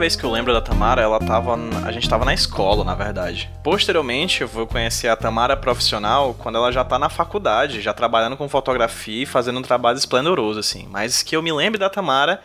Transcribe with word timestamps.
vez 0.00 0.16
que 0.16 0.24
eu 0.24 0.30
lembro 0.30 0.52
da 0.52 0.62
Tamara, 0.62 1.02
ela 1.02 1.20
tava. 1.20 1.56
A 1.84 1.92
gente 1.92 2.08
tava 2.08 2.24
na 2.24 2.32
escola, 2.32 2.82
na 2.82 2.94
verdade. 2.94 3.50
Posteriormente, 3.62 4.40
eu 4.40 4.48
vou 4.48 4.66
conhecer 4.66 5.08
a 5.08 5.14
Tamara 5.14 5.56
profissional 5.56 6.34
quando 6.34 6.56
ela 6.56 6.72
já 6.72 6.82
tá 6.82 6.98
na 6.98 7.10
faculdade, 7.10 7.82
já 7.82 7.92
trabalhando 7.92 8.36
com 8.36 8.48
fotografia 8.48 9.22
e 9.22 9.26
fazendo 9.26 9.58
um 9.58 9.62
trabalho 9.62 9.98
esplendoroso, 9.98 10.58
assim. 10.58 10.88
Mas 10.90 11.22
que 11.22 11.36
eu 11.36 11.42
me 11.42 11.52
lembre 11.52 11.78
da 11.78 11.90
Tamara, 11.90 12.40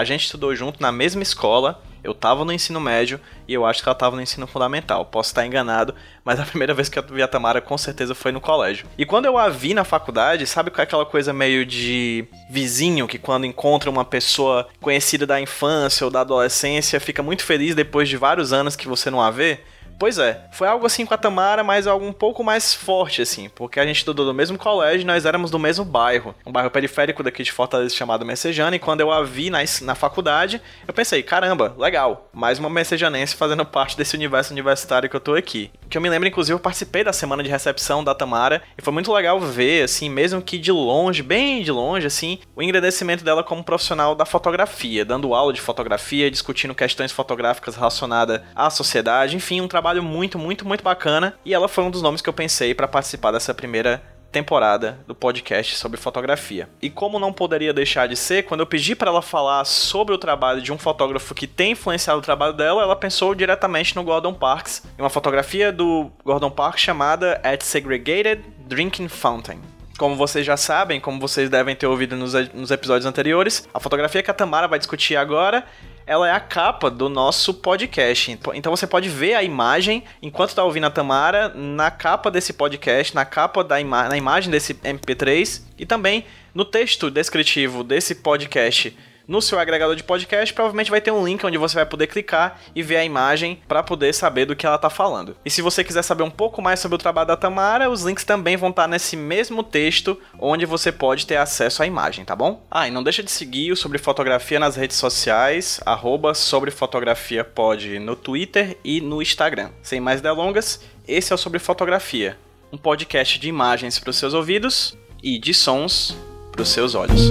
a 0.00 0.04
gente 0.04 0.24
estudou 0.24 0.54
junto 0.54 0.80
na 0.80 0.90
mesma 0.90 1.22
escola 1.22 1.80
eu 2.02 2.14
tava 2.14 2.44
no 2.44 2.52
ensino 2.52 2.80
médio 2.80 3.20
e 3.46 3.52
eu 3.52 3.66
acho 3.66 3.82
que 3.82 3.88
ela 3.88 3.94
tava 3.94 4.16
no 4.16 4.22
ensino 4.22 4.46
fundamental. 4.46 5.04
Posso 5.04 5.30
estar 5.30 5.46
enganado, 5.46 5.94
mas 6.24 6.40
a 6.40 6.44
primeira 6.46 6.74
vez 6.74 6.88
que 6.88 6.98
eu 6.98 7.02
vi 7.02 7.22
a 7.22 7.28
Tamara 7.28 7.60
com 7.60 7.76
certeza 7.76 8.14
foi 8.14 8.32
no 8.32 8.40
colégio. 8.40 8.86
E 8.96 9.04
quando 9.04 9.26
eu 9.26 9.36
a 9.36 9.48
vi 9.48 9.74
na 9.74 9.84
faculdade, 9.84 10.46
sabe 10.46 10.70
qual 10.70 10.80
é 10.80 10.84
aquela 10.84 11.06
coisa 11.06 11.32
meio 11.32 11.64
de 11.66 12.24
vizinho 12.48 13.06
que 13.06 13.18
quando 13.18 13.44
encontra 13.44 13.90
uma 13.90 14.04
pessoa 14.04 14.68
conhecida 14.80 15.26
da 15.26 15.40
infância 15.40 16.04
ou 16.04 16.10
da 16.10 16.20
adolescência 16.20 17.00
fica 17.00 17.22
muito 17.22 17.44
feliz 17.44 17.74
depois 17.74 18.08
de 18.08 18.16
vários 18.16 18.52
anos 18.52 18.76
que 18.76 18.88
você 18.88 19.10
não 19.10 19.20
a 19.20 19.30
vê? 19.30 19.60
Pois 20.00 20.16
é, 20.16 20.40
foi 20.50 20.66
algo 20.66 20.86
assim 20.86 21.04
com 21.04 21.12
a 21.12 21.18
Tamara, 21.18 21.62
mas 21.62 21.86
algo 21.86 22.06
um 22.06 22.12
pouco 22.12 22.42
mais 22.42 22.72
forte, 22.72 23.20
assim, 23.20 23.50
porque 23.50 23.78
a 23.78 23.84
gente 23.84 23.98
estudou 23.98 24.24
no 24.24 24.32
mesmo 24.32 24.56
colégio 24.56 25.06
nós 25.06 25.26
éramos 25.26 25.50
do 25.50 25.58
mesmo 25.58 25.84
bairro, 25.84 26.34
um 26.46 26.50
bairro 26.50 26.70
periférico 26.70 27.22
daqui 27.22 27.42
de 27.42 27.52
Fortaleza 27.52 27.94
chamado 27.94 28.24
Messejana, 28.24 28.76
e 28.76 28.78
quando 28.78 29.02
eu 29.02 29.12
a 29.12 29.22
vi 29.22 29.50
na, 29.50 29.58
na 29.82 29.94
faculdade, 29.94 30.58
eu 30.88 30.94
pensei, 30.94 31.22
caramba, 31.22 31.74
legal, 31.76 32.30
mais 32.32 32.58
uma 32.58 32.70
messejanense 32.70 33.36
fazendo 33.36 33.62
parte 33.66 33.94
desse 33.94 34.16
universo 34.16 34.54
universitário 34.54 35.06
que 35.06 35.14
eu 35.14 35.20
tô 35.20 35.34
aqui. 35.34 35.70
Que 35.90 35.98
eu 35.98 36.00
me 36.00 36.08
lembro, 36.08 36.26
inclusive, 36.26 36.54
eu 36.54 36.60
participei 36.60 37.04
da 37.04 37.12
semana 37.12 37.42
de 37.42 37.50
recepção 37.50 38.02
da 38.02 38.14
Tamara, 38.14 38.62
e 38.78 38.82
foi 38.82 38.94
muito 38.94 39.12
legal 39.12 39.38
ver, 39.38 39.82
assim, 39.82 40.08
mesmo 40.08 40.40
que 40.40 40.56
de 40.56 40.72
longe, 40.72 41.22
bem 41.22 41.62
de 41.62 41.70
longe, 41.70 42.06
assim, 42.06 42.38
o 42.56 42.62
engrandecimento 42.62 43.22
dela 43.22 43.44
como 43.44 43.62
profissional 43.62 44.14
da 44.14 44.24
fotografia, 44.24 45.04
dando 45.04 45.34
aula 45.34 45.52
de 45.52 45.60
fotografia, 45.60 46.30
discutindo 46.30 46.74
questões 46.74 47.12
fotográficas 47.12 47.76
relacionadas 47.76 48.40
à 48.56 48.70
sociedade, 48.70 49.36
enfim, 49.36 49.60
um 49.60 49.68
trabalho 49.68 49.89
trabalho 49.90 50.02
muito, 50.02 50.38
muito, 50.38 50.66
muito 50.66 50.84
bacana. 50.84 51.34
E 51.44 51.52
ela 51.52 51.68
foi 51.68 51.84
um 51.84 51.90
dos 51.90 52.02
nomes 52.02 52.22
que 52.22 52.28
eu 52.28 52.32
pensei 52.32 52.74
para 52.74 52.86
participar 52.86 53.32
dessa 53.32 53.52
primeira 53.52 54.02
temporada 54.30 55.00
do 55.08 55.14
podcast 55.14 55.74
sobre 55.74 55.98
fotografia. 55.98 56.68
E 56.80 56.88
como 56.88 57.18
não 57.18 57.32
poderia 57.32 57.72
deixar 57.72 58.06
de 58.06 58.14
ser, 58.14 58.44
quando 58.44 58.60
eu 58.60 58.66
pedi 58.66 58.94
para 58.94 59.10
ela 59.10 59.20
falar 59.20 59.64
sobre 59.64 60.14
o 60.14 60.18
trabalho 60.18 60.62
de 60.62 60.72
um 60.72 60.78
fotógrafo 60.78 61.34
que 61.34 61.48
tem 61.48 61.72
influenciado 61.72 62.20
o 62.20 62.22
trabalho 62.22 62.52
dela, 62.52 62.82
ela 62.82 62.94
pensou 62.94 63.34
diretamente 63.34 63.96
no 63.96 64.04
Gordon 64.04 64.32
Parks, 64.32 64.84
em 64.96 65.02
uma 65.02 65.10
fotografia 65.10 65.72
do 65.72 66.12
Gordon 66.24 66.50
Parks 66.50 66.80
chamada 66.80 67.40
At 67.42 67.62
Segregated 67.62 68.44
Drinking 68.68 69.08
Fountain. 69.08 69.58
Como 69.98 70.14
vocês 70.14 70.46
já 70.46 70.56
sabem, 70.56 71.00
como 71.00 71.18
vocês 71.18 71.50
devem 71.50 71.74
ter 71.74 71.88
ouvido 71.88 72.14
nos, 72.16 72.32
nos 72.54 72.70
episódios 72.70 73.06
anteriores, 73.06 73.68
a 73.74 73.80
fotografia 73.80 74.22
que 74.22 74.30
a 74.30 74.34
Tamara 74.34 74.68
vai 74.68 74.78
discutir 74.78 75.16
agora 75.16 75.64
ela 76.06 76.28
é 76.28 76.32
a 76.32 76.40
capa 76.40 76.90
do 76.90 77.08
nosso 77.08 77.54
podcast. 77.54 78.38
Então 78.54 78.74
você 78.74 78.86
pode 78.86 79.08
ver 79.08 79.34
a 79.34 79.42
imagem 79.42 80.02
enquanto 80.22 80.50
está 80.50 80.64
ouvindo 80.64 80.86
a 80.86 80.90
Tamara 80.90 81.52
na 81.54 81.90
capa 81.90 82.30
desse 82.30 82.52
podcast, 82.52 83.14
na 83.14 83.24
capa 83.24 83.62
da 83.62 83.80
ima 83.80 84.08
na 84.08 84.16
imagem 84.16 84.50
desse 84.50 84.74
MP3 84.74 85.62
e 85.78 85.86
também 85.86 86.24
no 86.54 86.64
texto 86.64 87.10
descritivo 87.10 87.84
desse 87.84 88.16
podcast 88.16 88.96
no 89.30 89.40
seu 89.40 89.60
agregador 89.60 89.94
de 89.94 90.02
podcast, 90.02 90.52
provavelmente 90.52 90.90
vai 90.90 91.00
ter 91.00 91.12
um 91.12 91.24
link 91.24 91.46
onde 91.46 91.56
você 91.56 91.76
vai 91.76 91.86
poder 91.86 92.08
clicar 92.08 92.60
e 92.74 92.82
ver 92.82 92.96
a 92.96 93.04
imagem 93.04 93.62
para 93.68 93.80
poder 93.80 94.12
saber 94.12 94.44
do 94.44 94.56
que 94.56 94.66
ela 94.66 94.76
tá 94.76 94.90
falando. 94.90 95.36
E 95.44 95.50
se 95.50 95.62
você 95.62 95.84
quiser 95.84 96.02
saber 96.02 96.24
um 96.24 96.30
pouco 96.30 96.60
mais 96.60 96.80
sobre 96.80 96.96
o 96.96 96.98
trabalho 96.98 97.28
da 97.28 97.36
Tamara, 97.36 97.88
os 97.88 98.02
links 98.02 98.24
também 98.24 98.56
vão 98.56 98.70
estar 98.70 98.82
tá 98.82 98.88
nesse 98.88 99.16
mesmo 99.16 99.62
texto 99.62 100.20
onde 100.36 100.66
você 100.66 100.90
pode 100.90 101.26
ter 101.26 101.36
acesso 101.36 101.80
à 101.80 101.86
imagem, 101.86 102.24
tá 102.24 102.34
bom? 102.34 102.66
Ah, 102.68 102.88
e 102.88 102.90
não 102.90 103.04
deixa 103.04 103.22
de 103.22 103.30
seguir 103.30 103.70
o 103.70 103.76
Sobre 103.76 103.98
Fotografia 103.98 104.58
nas 104.58 104.74
redes 104.74 104.96
sociais, 104.96 105.80
arroba 105.86 106.34
Sobre 106.34 106.72
Fotografia 106.72 107.44
pode 107.44 108.00
no 108.00 108.16
Twitter 108.16 108.78
e 108.82 109.00
no 109.00 109.22
Instagram. 109.22 109.70
Sem 109.80 110.00
mais 110.00 110.20
delongas, 110.20 110.82
esse 111.06 111.32
é 111.32 111.36
o 111.36 111.38
Sobre 111.38 111.60
Fotografia, 111.60 112.36
um 112.72 112.76
podcast 112.76 113.38
de 113.38 113.48
imagens 113.48 113.96
para 113.96 114.10
os 114.10 114.16
seus 114.16 114.34
ouvidos 114.34 114.98
e 115.22 115.38
de 115.38 115.54
sons 115.54 116.16
para 116.50 116.62
os 116.62 116.68
seus 116.68 116.96
olhos. 116.96 117.30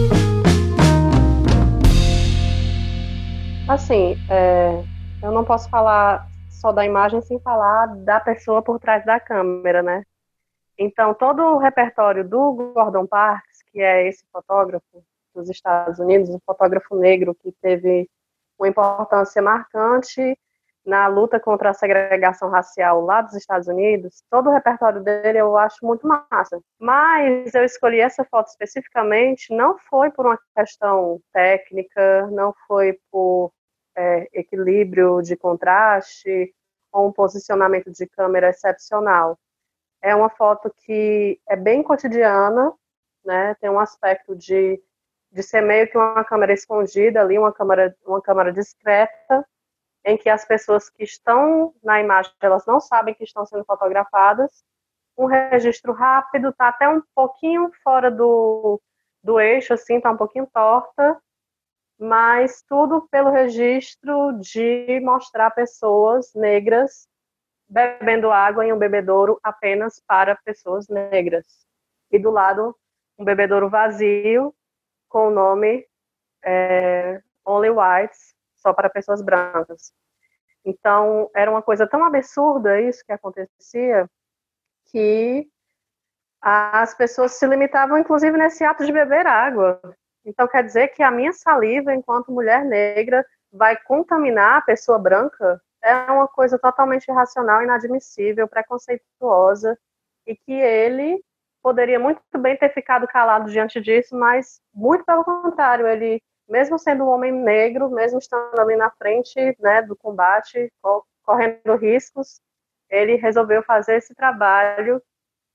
Assim, 3.69 4.15
é, 4.31 4.83
eu 5.21 5.31
não 5.31 5.45
posso 5.45 5.69
falar 5.69 6.25
só 6.49 6.71
da 6.71 6.83
imagem 6.83 7.21
sem 7.21 7.39
falar 7.39 7.85
da 7.97 8.19
pessoa 8.19 8.63
por 8.63 8.79
trás 8.79 9.05
da 9.05 9.19
câmera, 9.19 9.83
né? 9.83 10.03
Então, 10.75 11.13
todo 11.13 11.43
o 11.43 11.59
repertório 11.59 12.27
do 12.27 12.51
Gordon 12.73 13.05
Parks, 13.05 13.61
que 13.71 13.79
é 13.79 14.07
esse 14.07 14.25
fotógrafo 14.31 15.03
dos 15.35 15.51
Estados 15.51 15.99
Unidos, 15.99 16.31
um 16.31 16.39
fotógrafo 16.43 16.95
negro 16.95 17.35
que 17.35 17.51
teve 17.61 18.09
uma 18.57 18.67
importância 18.67 19.39
marcante 19.39 20.35
na 20.83 21.05
luta 21.05 21.39
contra 21.39 21.69
a 21.69 21.73
segregação 21.75 22.49
racial 22.49 23.01
lá 23.05 23.21
dos 23.21 23.35
Estados 23.35 23.67
Unidos, 23.67 24.23
todo 24.31 24.49
o 24.49 24.53
repertório 24.53 25.03
dele 25.03 25.37
eu 25.37 25.55
acho 25.55 25.85
muito 25.85 26.07
massa. 26.07 26.59
Mas 26.79 27.53
eu 27.53 27.63
escolhi 27.63 27.99
essa 27.99 28.25
foto 28.25 28.47
especificamente 28.47 29.53
não 29.53 29.77
foi 29.77 30.09
por 30.09 30.25
uma 30.25 30.39
questão 30.57 31.21
técnica, 31.31 32.25
não 32.31 32.51
foi 32.67 32.97
por 33.11 33.51
é, 33.95 34.27
equilíbrio 34.33 35.21
de 35.21 35.35
contraste 35.35 36.53
ou 36.91 37.07
um 37.07 37.11
posicionamento 37.11 37.91
de 37.91 38.07
câmera 38.07 38.49
excepcional. 38.49 39.37
É 40.01 40.15
uma 40.15 40.29
foto 40.29 40.73
que 40.85 41.39
é 41.47 41.55
bem 41.55 41.83
cotidiana, 41.83 42.73
né? 43.23 43.55
Tem 43.55 43.69
um 43.69 43.79
aspecto 43.79 44.35
de, 44.35 44.81
de 45.31 45.43
ser 45.43 45.61
meio 45.61 45.89
que 45.89 45.97
uma 45.97 46.23
câmera 46.23 46.53
escondida 46.53 47.21
ali, 47.21 47.37
uma 47.37 47.51
câmera, 47.51 47.95
uma 48.05 48.21
câmera 48.21 48.51
discreta, 48.53 49.45
em 50.05 50.17
que 50.17 50.29
as 50.29 50.45
pessoas 50.45 50.89
que 50.89 51.03
estão 51.03 51.73
na 51.83 51.99
imagem, 51.99 52.31
elas 52.41 52.65
não 52.65 52.79
sabem 52.79 53.13
que 53.13 53.23
estão 53.23 53.45
sendo 53.45 53.65
fotografadas. 53.65 54.63
Um 55.17 55.25
registro 55.25 55.91
rápido, 55.91 56.53
tá 56.53 56.69
até 56.69 56.87
um 56.87 57.01
pouquinho 57.13 57.69
fora 57.83 58.09
do, 58.09 58.81
do 59.21 59.39
eixo, 59.39 59.73
assim, 59.73 59.99
tá 59.99 60.09
um 60.11 60.17
pouquinho 60.17 60.47
torta, 60.47 61.21
mas 61.99 62.63
tudo 62.67 63.07
pelo 63.11 63.29
registro 63.29 64.39
de 64.39 64.99
mostrar 65.01 65.51
pessoas 65.51 66.33
negras 66.33 67.07
bebendo 67.67 68.31
água 68.31 68.65
em 68.65 68.73
um 68.73 68.77
bebedouro 68.77 69.39
apenas 69.43 70.01
para 70.07 70.35
pessoas 70.37 70.87
negras. 70.87 71.45
E 72.09 72.17
do 72.17 72.31
lado, 72.31 72.75
um 73.17 73.25
bebedouro 73.25 73.69
vazio 73.69 74.55
com 75.07 75.27
o 75.27 75.31
nome 75.31 75.85
é, 76.43 77.21
Only 77.45 77.69
Whites, 77.69 78.33
só 78.55 78.73
para 78.73 78.89
pessoas 78.89 79.21
brancas. 79.21 79.93
Então, 80.65 81.29
era 81.35 81.51
uma 81.51 81.61
coisa 81.61 81.87
tão 81.87 82.03
absurda 82.03 82.81
isso 82.81 83.03
que 83.05 83.11
acontecia, 83.11 84.09
que 84.85 85.47
as 86.41 86.95
pessoas 86.95 87.33
se 87.33 87.45
limitavam, 87.45 87.97
inclusive, 87.97 88.37
nesse 88.37 88.63
ato 88.63 88.85
de 88.85 88.91
beber 88.91 89.27
água. 89.27 89.79
Então, 90.29 90.47
quer 90.47 90.63
dizer 90.63 90.89
que 90.89 91.01
a 91.01 91.09
minha 91.09 91.33
saliva, 91.33 91.91
enquanto 91.91 92.31
mulher 92.31 92.63
negra, 92.63 93.25
vai 93.51 93.75
contaminar 93.75 94.57
a 94.57 94.61
pessoa 94.61 94.99
branca? 94.99 95.59
É 95.81 95.95
uma 96.11 96.27
coisa 96.27 96.59
totalmente 96.59 97.07
irracional, 97.07 97.63
inadmissível, 97.63 98.47
preconceituosa, 98.47 99.75
e 100.27 100.35
que 100.35 100.53
ele 100.53 101.19
poderia 101.63 101.99
muito 101.99 102.21
bem 102.37 102.55
ter 102.55 102.69
ficado 102.71 103.07
calado 103.07 103.49
diante 103.49 103.81
disso, 103.81 104.15
mas 104.15 104.61
muito 104.71 105.03
pelo 105.03 105.23
contrário, 105.23 105.87
ele, 105.87 106.21
mesmo 106.47 106.77
sendo 106.77 107.05
um 107.05 107.09
homem 107.09 107.31
negro, 107.31 107.89
mesmo 107.89 108.19
estando 108.19 108.59
ali 108.59 108.75
na 108.75 108.91
frente 108.91 109.57
né, 109.59 109.81
do 109.81 109.95
combate, 109.95 110.71
correndo 111.23 111.75
riscos, 111.75 112.39
ele 112.87 113.15
resolveu 113.15 113.63
fazer 113.63 113.95
esse 113.95 114.13
trabalho. 114.13 115.01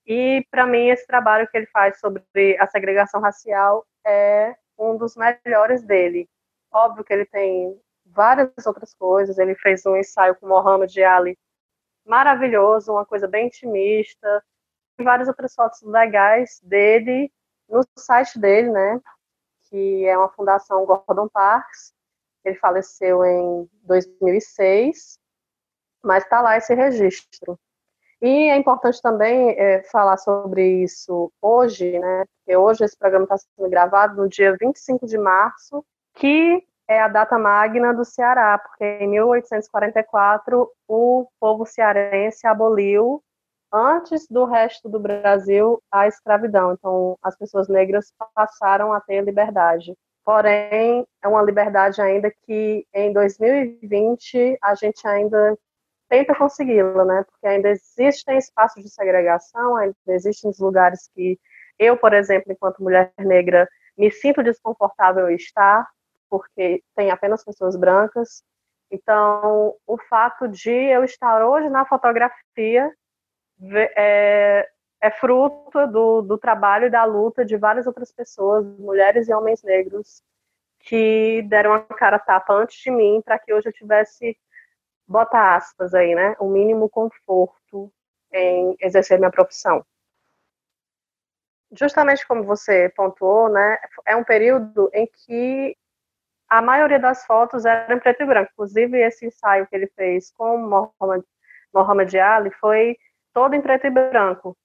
E, 0.05 0.45
para 0.51 0.67
mim, 0.67 0.89
esse 0.89 1.07
trabalho 1.07 1.49
que 1.49 1.57
ele 1.57 1.67
faz 1.67 2.01
sobre 2.01 2.25
a 2.59 2.67
segregação 2.67 3.21
racial 3.21 3.87
é 4.05 4.57
um 4.79 4.97
dos 4.97 5.15
melhores 5.17 5.83
dele. 5.83 6.29
Óbvio 6.73 7.05
que 7.05 7.13
ele 7.13 7.27
tem 7.27 7.81
várias 8.07 8.67
outras 8.67 8.95
coisas, 8.95 9.39
ele 9.39 9.55
fez 9.55 9.85
um 9.87 9.97
ensaio 9.97 10.35
com 10.37 10.47
Mohamed 10.47 11.03
Ali 11.03 11.39
maravilhoso, 12.05 12.93
uma 12.93 13.07
coisa 13.07 13.27
bem 13.27 13.47
intimista, 13.47 14.45
e 14.99 15.03
várias 15.03 15.29
outras 15.29 15.55
fotos 15.55 15.83
legais 15.83 16.61
dele 16.63 17.33
no 17.69 17.83
site 17.99 18.39
dele, 18.39 18.71
né, 18.71 19.01
que 19.65 20.05
é 20.07 20.17
uma 20.17 20.29
fundação 20.29 20.85
Gordon 20.85 21.29
Parks, 21.29 21.95
ele 22.45 22.57
faleceu 22.57 23.25
em 23.25 23.69
2006, 23.83 25.19
mas 26.03 26.25
está 26.25 26.43
lá 26.43 26.57
esse 26.59 26.75
registro. 26.75 27.59
E 28.25 28.49
é 28.49 28.57
importante 28.57 29.03
também 29.03 29.51
é, 29.51 29.83
falar 29.83 30.17
sobre 30.17 30.83
isso 30.83 31.31
hoje, 31.43 31.99
né? 31.99 32.25
Porque 32.39 32.57
hoje 32.57 32.83
esse 32.83 32.97
programa 32.97 33.25
está 33.25 33.37
sendo 33.37 33.69
gravado 33.69 34.17
no 34.17 34.27
dia 34.31 34.57
25 34.59 35.05
de 35.05 35.19
março, 35.19 35.85
que 36.15 36.65
é 36.89 37.03
a 37.03 37.09
data 37.09 37.39
magna 37.39 37.93
do 37.93 38.03
Ceará, 38.03 38.59
porque 38.59 38.83
em 38.83 39.09
1844 39.09 40.71
o 40.89 41.29
povo 41.39 41.67
cearense 41.67 42.47
aboliu, 42.47 43.23
antes 43.71 44.27
do 44.27 44.47
resto 44.47 44.89
do 44.89 44.99
Brasil, 44.99 45.83
a 45.93 46.09
escravidão. 46.09 46.73
Então, 46.73 47.19
as 47.23 47.37
pessoas 47.37 47.69
negras 47.69 48.11
passaram 48.35 48.91
a 48.95 49.03
ter 49.03 49.21
liberdade. 49.23 49.95
Porém, 50.25 51.07
é 51.23 51.29
uma 51.29 51.43
liberdade 51.43 52.01
ainda 52.01 52.33
que 52.47 52.87
em 52.95 53.13
2020 53.13 54.57
a 54.63 54.75
gente 54.75 55.07
ainda 55.07 55.59
tenta 56.09 56.35
consegui-la, 56.35 57.05
né? 57.05 57.25
Porque 57.25 57.47
ainda 57.47 57.71
existem 57.71 58.39
espaços 58.39 58.83
de 58.83 58.91
segregação, 58.91 59.77
ainda 59.77 59.97
existem 60.09 60.51
lugares 60.59 61.09
que 61.15 61.39
eu, 61.79 61.97
por 61.97 62.13
exemplo, 62.13 62.53
enquanto 62.53 62.83
mulher 62.83 63.13
negra, 63.19 63.69
me 63.97 64.11
sinto 64.11 64.43
desconfortável 64.43 65.29
em 65.31 65.35
estar, 65.35 65.89
porque 66.29 66.83
tem 66.97 67.11
apenas 67.11 67.45
pessoas 67.45 67.77
brancas. 67.77 68.43
Então, 68.91 69.75
o 69.87 69.99
fato 70.09 70.49
de 70.49 70.71
eu 70.71 71.05
estar 71.05 71.45
hoje 71.45 71.69
na 71.69 71.85
fotografia 71.85 72.93
é, 73.97 74.69
é 75.01 75.11
fruto 75.11 75.87
do, 75.87 76.23
do 76.23 76.39
trabalho 76.39 76.87
e 76.87 76.91
da 76.91 77.05
luta 77.05 77.45
de 77.45 77.57
várias 77.57 77.87
outras 77.87 78.13
pessoas, 78.13 78.65
mulheres 78.79 79.29
e 79.29 79.35
homens 79.35 79.63
negros, 79.63 80.23
que 80.81 81.43
deram 81.43 81.73
a 81.73 81.81
cara 81.83 82.19
tapa 82.19 82.53
antes 82.55 82.79
de 82.79 82.91
mim 82.91 83.23
para 83.25 83.39
que 83.39 83.53
hoje 83.53 83.69
eu 83.69 83.73
tivesse, 83.73 84.37
bota 85.07 85.57
aspas 85.57 85.95
aí, 85.95 86.15
né, 86.15 86.37
o 86.39 86.49
mínimo 86.49 86.89
conforto 86.89 87.93
em 88.33 88.77
exercer 88.81 89.19
minha 89.19 89.31
profissão. 89.31 89.85
Justamente 91.73 92.27
como 92.27 92.45
você 92.45 92.89
pontuou, 92.97 93.49
né, 93.49 93.79
é 94.07 94.17
um 94.17 94.25
período 94.25 94.91
em 94.93 95.07
que 95.07 95.77
a 96.49 96.63
maioria 96.63 96.99
das 96.99 97.25
fotos 97.27 97.65
eram 97.65 97.97
em 97.97 98.01
preto 98.01 98.23
e 98.23 98.27
branco. 98.27 98.51
Inclusive, 98.53 98.99
esse 99.01 99.27
ensaio 99.27 99.67
que 99.67 99.75
ele 99.75 99.89
fez 99.97 100.31
com 100.31 100.57
Mohamed, 100.59 101.25
Mohamed 101.73 102.19
Ali 102.19 102.51
foi 102.53 102.97
todo 103.33 103.55
em 103.55 103.61
preto 103.61 103.87
e 103.87 103.91
branco. 103.91 104.57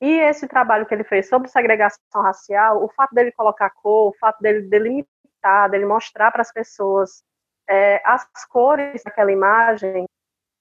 E 0.00 0.10
esse 0.20 0.48
trabalho 0.48 0.86
que 0.86 0.94
ele 0.94 1.04
fez 1.04 1.28
sobre 1.28 1.48
segregação 1.48 2.22
racial, 2.22 2.82
o 2.82 2.88
fato 2.88 3.14
dele 3.14 3.32
colocar 3.32 3.70
cor, 3.70 4.10
o 4.10 4.18
fato 4.18 4.40
dele 4.40 4.62
delimitar, 4.62 5.70
dele 5.70 5.86
mostrar 5.86 6.30
para 6.30 6.42
as 6.42 6.52
pessoas 6.52 7.22
é, 7.70 8.02
as 8.04 8.26
cores 8.46 9.02
daquela 9.04 9.30
imagem, 9.30 10.04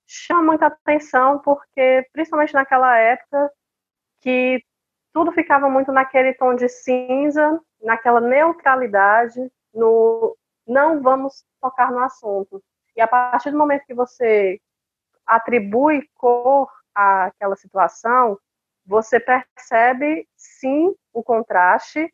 chama 0.06 0.44
muita 0.44 0.68
atenção, 0.68 1.40
porque, 1.40 2.08
principalmente 2.14 2.54
naquela 2.54 2.96
época, 2.98 3.52
que 4.22 4.64
tudo 5.12 5.32
ficava 5.32 5.68
muito 5.68 5.92
naquele 5.92 6.34
tom 6.36 6.54
de 6.54 6.70
cinza, 6.70 7.60
naquela 7.82 8.22
neutralidade, 8.22 9.40
no 9.74 10.38
não 10.68 11.02
vamos 11.02 11.44
tocar 11.60 11.92
no 11.92 12.00
assunto. 12.00 12.64
E 12.96 13.02
a 13.02 13.08
partir 13.08 13.50
do 13.50 13.58
momento 13.58 13.88
que 13.88 13.94
você 13.94 14.62
atribui 15.26 16.08
cor 16.16 16.72
àquela 16.94 17.56
situação, 17.56 18.38
você 18.86 19.20
percebe 19.20 20.28
sim 20.36 20.96
o 21.12 21.24
contraste, 21.24 22.14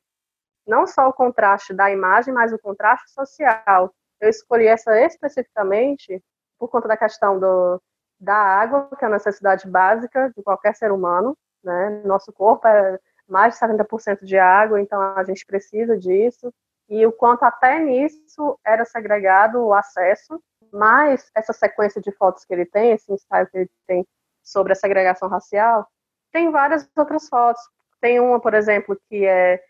não 0.65 0.87
só 0.87 1.09
o 1.09 1.13
contraste 1.13 1.73
da 1.73 1.91
imagem, 1.91 2.33
mas 2.33 2.53
o 2.53 2.59
contraste 2.59 3.11
social. 3.11 3.93
Eu 4.25 4.31
escolhi 4.31 4.65
essa 4.65 4.99
especificamente 5.01 6.19
por 6.57 6.67
conta 6.67 6.87
da 6.87 6.97
questão 6.97 7.39
do, 7.39 7.79
da 8.19 8.35
água, 8.35 8.89
que 8.97 9.05
é 9.05 9.07
a 9.07 9.11
necessidade 9.11 9.69
básica 9.69 10.33
de 10.35 10.41
qualquer 10.41 10.75
ser 10.75 10.91
humano. 10.91 11.37
Né? 11.63 12.01
Nosso 12.03 12.33
corpo 12.33 12.67
é 12.67 12.99
mais 13.27 13.53
de 13.53 13.59
70% 13.59 14.25
de 14.25 14.35
água, 14.35 14.81
então 14.81 14.99
a 14.99 15.23
gente 15.23 15.45
precisa 15.45 15.95
disso. 15.95 16.51
E 16.89 17.05
o 17.05 17.11
quanto 17.11 17.43
até 17.43 17.79
nisso 17.79 18.59
era 18.65 18.83
segregado 18.83 19.63
o 19.63 19.75
acesso, 19.75 20.41
mas 20.73 21.29
essa 21.35 21.53
sequência 21.53 22.01
de 22.01 22.11
fotos 22.11 22.45
que 22.45 22.53
ele 22.53 22.65
tem, 22.65 22.93
esse 22.93 23.13
ensaio 23.13 23.47
que 23.47 23.57
ele 23.59 23.71
tem 23.85 24.07
sobre 24.43 24.73
a 24.73 24.75
segregação 24.75 25.29
racial, 25.29 25.87
tem 26.31 26.49
várias 26.49 26.89
outras 26.97 27.29
fotos. 27.29 27.61
Tem 28.01 28.19
uma, 28.19 28.39
por 28.39 28.55
exemplo, 28.55 28.99
que 29.07 29.23
é 29.23 29.63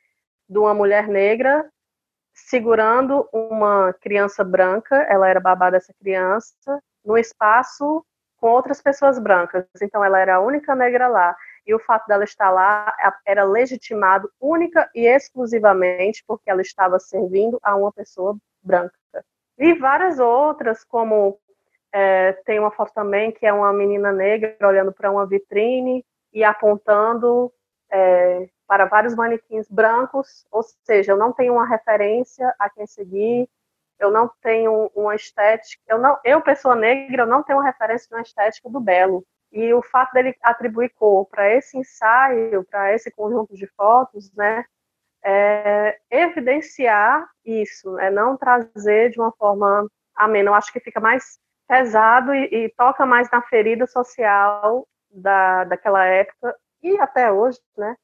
de 0.48 0.58
uma 0.58 0.74
mulher 0.74 1.10
negra 1.10 1.70
segurando 2.36 3.28
uma 3.32 3.94
criança 3.94 4.44
branca, 4.44 4.96
ela 5.10 5.30
era 5.30 5.40
babá 5.40 5.70
dessa 5.70 5.94
criança, 5.94 6.54
no 7.04 7.18
espaço 7.18 8.06
com 8.38 8.50
outras 8.50 8.82
pessoas 8.82 9.18
brancas. 9.18 9.66
Então 9.82 10.04
ela 10.04 10.20
era 10.20 10.36
a 10.36 10.42
única 10.42 10.76
negra 10.76 11.08
lá. 11.08 11.36
E 11.66 11.74
o 11.74 11.80
fato 11.80 12.06
dela 12.08 12.26
estar 12.26 12.52
lá 12.52 12.94
era 13.26 13.44
legitimado 13.44 14.30
única 14.40 14.88
e 14.94 15.08
exclusivamente 15.08 16.24
porque 16.28 16.50
ela 16.50 16.62
estava 16.62 17.00
servindo 17.00 17.58
a 17.64 17.76
uma 17.76 17.92
pessoa 17.92 18.38
branca. 18.62 18.94
E 19.58 19.74
várias 19.74 20.20
outras, 20.20 20.84
como 20.84 21.40
é, 21.94 22.34
tem 22.46 22.60
uma 22.60 22.70
foto 22.72 22.94
também 22.94 23.32
que 23.32 23.46
é 23.46 23.54
uma 23.54 23.72
menina 23.72 24.12
negra 24.12 24.56
olhando 24.62 24.92
para 24.92 25.10
uma 25.10 25.26
vitrine 25.26 26.06
e 26.34 26.44
apontando 26.44 27.52
é, 27.90 28.50
para 28.68 28.86
vários 28.86 29.16
manequins 29.16 29.68
brancos, 29.70 30.46
ou 30.52 30.64
seja, 30.84 31.12
eu 31.12 31.18
não 31.18 31.32
tenho 31.32 31.54
uma 31.54 31.68
referência 31.68 32.54
a 32.60 32.70
quem 32.70 32.88
seguir, 32.88 33.50
eu 34.00 34.12
não 34.12 34.30
tenho 34.42 34.92
uma 34.96 35.16
estética, 35.16 35.82
eu 35.88 35.98
não, 35.98 36.18
eu 36.24 36.42
pessoa 36.42 36.76
negra, 36.76 37.24
eu 37.24 37.28
não 37.28 37.44
tenho 37.44 37.60
uma 37.60 37.66
referência 37.66 38.08
de 38.10 38.16
uma 38.16 38.22
estética 38.22 38.70
do 38.70 38.80
belo. 38.80 39.26
E 39.52 39.74
o 39.74 39.82
fato 39.82 40.12
dele 40.14 40.36
atribuir 40.42 40.90
cor 40.90 41.26
para 41.28 41.50
esse 41.50 41.78
ensaio, 41.78 42.66
para 42.66 42.94
esse 42.94 43.10
conjunto 43.12 43.56
de 43.56 43.68
fotos, 43.68 44.32
né, 44.34 44.66
é 45.24 45.98
evidenciar 46.12 47.28
isso, 47.44 47.98
é 48.00 48.12
não 48.12 48.38
trazer 48.38 49.12
de 49.12 49.20
uma 49.20 49.32
forma 49.32 49.90
amena. 50.16 50.50
Eu 50.50 50.54
acho 50.56 50.72
que 50.74 50.80
fica 50.80 51.00
mais 51.00 51.40
pesado 51.68 52.34
e, 52.34 52.66
e 52.66 52.70
toca 52.76 53.06
mais 53.06 53.30
na 53.32 53.42
ferida 53.42 53.88
social 53.88 54.88
da, 55.10 55.64
daquela 55.64 56.06
época 56.06 56.56
e 56.84 57.00
até 57.00 57.32
hoje, 57.32 57.60
né, 57.78 57.96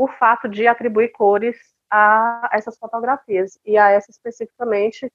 o 0.00 0.08
fato 0.08 0.48
de 0.48 0.66
atribuir 0.66 1.10
cores 1.10 1.58
a 1.90 2.48
essas 2.54 2.78
fotografias 2.78 3.58
e 3.66 3.76
a 3.76 3.90
essa 3.90 4.10
especificamente 4.10 5.12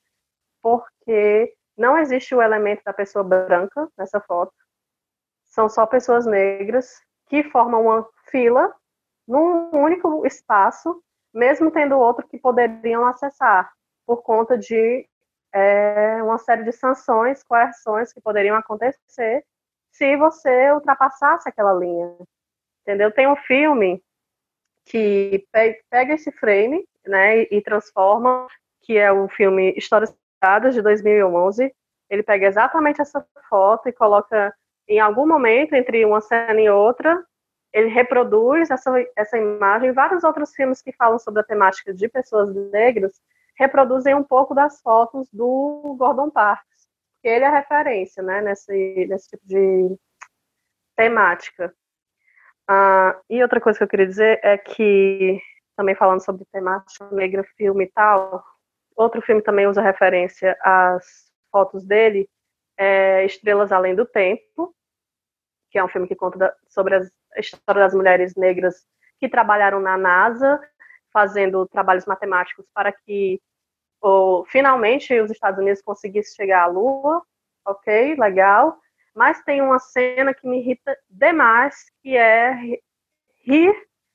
porque 0.62 1.56
não 1.76 1.98
existe 1.98 2.36
o 2.36 2.42
elemento 2.42 2.84
da 2.84 2.94
pessoa 2.94 3.24
branca 3.24 3.90
nessa 3.98 4.20
foto, 4.20 4.54
são 5.46 5.68
só 5.68 5.88
pessoas 5.88 6.28
negras 6.28 7.02
que 7.26 7.44
formam 7.46 7.88
uma 7.88 8.08
fila 8.30 8.72
num 9.28 9.72
único 9.74 10.24
espaço, 10.24 11.02
mesmo 11.34 11.72
tendo 11.72 11.98
outro 11.98 12.28
que 12.28 12.38
poderiam 12.38 13.08
acessar, 13.08 13.72
por 14.06 14.22
conta 14.22 14.56
de 14.56 15.10
é, 15.52 16.22
uma 16.22 16.38
série 16.38 16.64
de 16.64 16.72
sanções, 16.72 17.42
coerções 17.42 18.14
que 18.14 18.22
poderiam 18.22 18.56
acontecer 18.56 19.44
se 19.92 20.16
você 20.16 20.72
ultrapassasse 20.74 21.50
aquela 21.50 21.74
linha. 21.74 22.16
Entendeu? 22.82 23.12
Tem 23.12 23.28
um 23.28 23.36
filme 23.36 24.04
que 24.86 25.46
pega 25.90 26.14
esse 26.14 26.32
frame 26.32 26.88
né, 27.06 27.42
e 27.44 27.62
transforma, 27.62 28.48
que 28.82 28.98
é 28.98 29.12
o 29.12 29.28
filme 29.28 29.74
Histórias 29.76 30.16
de 30.74 30.82
2011. 30.82 31.74
Ele 32.10 32.24
pega 32.24 32.46
exatamente 32.46 33.02
essa 33.02 33.26
foto 33.50 33.90
e 33.90 33.94
coloca 33.94 34.54
em 34.88 35.00
algum 35.00 35.28
momento, 35.28 35.74
entre 35.74 36.06
uma 36.06 36.22
cena 36.22 36.62
e 36.62 36.70
outra, 36.70 37.24
ele 37.74 37.90
reproduz 37.90 38.70
essa, 38.70 38.94
essa 39.16 39.38
imagem. 39.38 39.92
Vários 39.92 40.24
outros 40.24 40.54
filmes 40.54 40.82
que 40.82 40.94
falam 40.94 41.18
sobre 41.18 41.42
a 41.42 41.44
temática 41.46 41.94
de 41.94 42.08
pessoas 42.08 42.54
negras 42.72 43.20
reproduzem 43.56 44.14
um 44.14 44.24
pouco 44.24 44.54
das 44.54 44.80
fotos 44.82 45.28
do 45.34 45.96
Gordon 45.98 46.30
Parks 46.30 46.76
ele 47.28 47.46
é 47.46 47.50
referência, 47.50 48.22
né, 48.22 48.42
nesse, 48.42 49.08
nesse 49.08 49.30
tipo 49.30 49.46
de 49.46 49.98
temática. 50.96 51.74
Ah, 52.68 53.20
e 53.30 53.42
outra 53.44 53.62
coisa 53.62 53.78
que 53.78 53.84
eu 53.84 53.88
queria 53.88 54.08
dizer 54.08 54.40
é 54.44 54.58
que, 54.58 55.40
também 55.76 55.96
falando 55.96 56.24
sobre 56.24 56.46
temática 56.52 57.08
negra, 57.12 57.44
filme 57.56 57.86
e 57.86 57.92
tal, 57.92 58.44
outro 58.96 59.22
filme 59.22 59.42
também 59.42 59.68
usa 59.68 59.82
referência 59.82 60.58
às 60.62 61.32
fotos 61.52 61.86
dele, 61.86 62.28
é 62.78 63.24
Estrelas 63.26 63.72
Além 63.72 63.96
do 63.96 64.06
Tempo, 64.06 64.74
que 65.70 65.78
é 65.78 65.84
um 65.84 65.88
filme 65.88 66.08
que 66.08 66.16
conta 66.16 66.56
sobre 66.68 66.96
a 66.96 67.02
história 67.40 67.82
das 67.82 67.94
mulheres 67.94 68.36
negras 68.36 68.86
que 69.20 69.30
trabalharam 69.30 69.80
na 69.80 69.98
NASA, 69.98 70.60
fazendo 71.14 71.68
trabalhos 71.68 72.06
matemáticos 72.06 72.66
para 72.74 72.92
que 72.92 73.40
ou, 74.02 74.46
finalmente 74.46 75.20
os 75.20 75.32
Estados 75.32 75.60
Unidos 75.60 75.82
conseguissem 75.82 76.36
chegar 76.36 76.64
à 76.64 76.68
Lua, 76.68 77.24
ok, 77.66 78.16
legal, 78.16 78.78
mas 79.16 79.42
tem 79.44 79.62
uma 79.62 79.80
cena 79.80 80.34
que 80.34 80.48
me 80.48 80.60
irrita 80.60 80.98
demais, 81.10 81.86
que 82.04 82.18
é 82.18 82.54
rir 83.46 83.74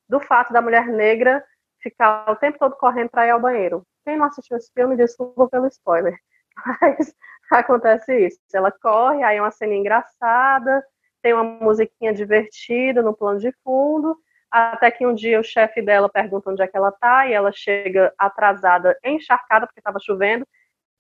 do 0.09 0.21
fato 0.21 0.53
da 0.53 0.61
mulher 0.61 0.87
negra 0.87 1.43
ficar 1.81 2.31
o 2.31 2.37
tempo 2.37 2.59
todo 2.59 2.77
correndo 2.77 3.09
para 3.09 3.27
ir 3.27 3.31
ao 3.31 3.41
banheiro. 3.41 3.83
Quem 4.05 4.17
não 4.17 4.27
assistiu 4.27 4.57
esse 4.57 4.71
filme, 4.73 4.97
desculpa 4.97 5.49
pelo 5.49 5.67
spoiler, 5.69 6.19
mas 6.81 7.15
acontece 7.51 8.27
isso. 8.27 8.39
Ela 8.53 8.71
corre, 8.71 9.23
aí 9.23 9.39
é 9.39 9.41
uma 9.41 9.51
cena 9.51 9.75
engraçada, 9.75 10.85
tem 11.23 11.33
uma 11.33 11.45
musiquinha 11.45 12.13
divertida 12.13 13.03
no 13.03 13.17
plano 13.17 13.39
de 13.39 13.53
fundo, 13.65 14.17
até 14.51 14.91
que 14.91 15.07
um 15.07 15.15
dia 15.15 15.41
o 15.41 15.45
chefe 15.45 15.81
dela 15.81 16.09
pergunta 16.09 16.51
onde 16.51 16.63
é 16.63 16.67
que 16.67 16.77
ela 16.77 16.91
tá 16.93 17.27
e 17.27 17.33
ela 17.33 17.53
chega 17.53 18.13
atrasada, 18.19 18.99
encharcada 19.05 19.67
porque 19.67 19.81
estava 19.81 19.99
chovendo, 20.01 20.47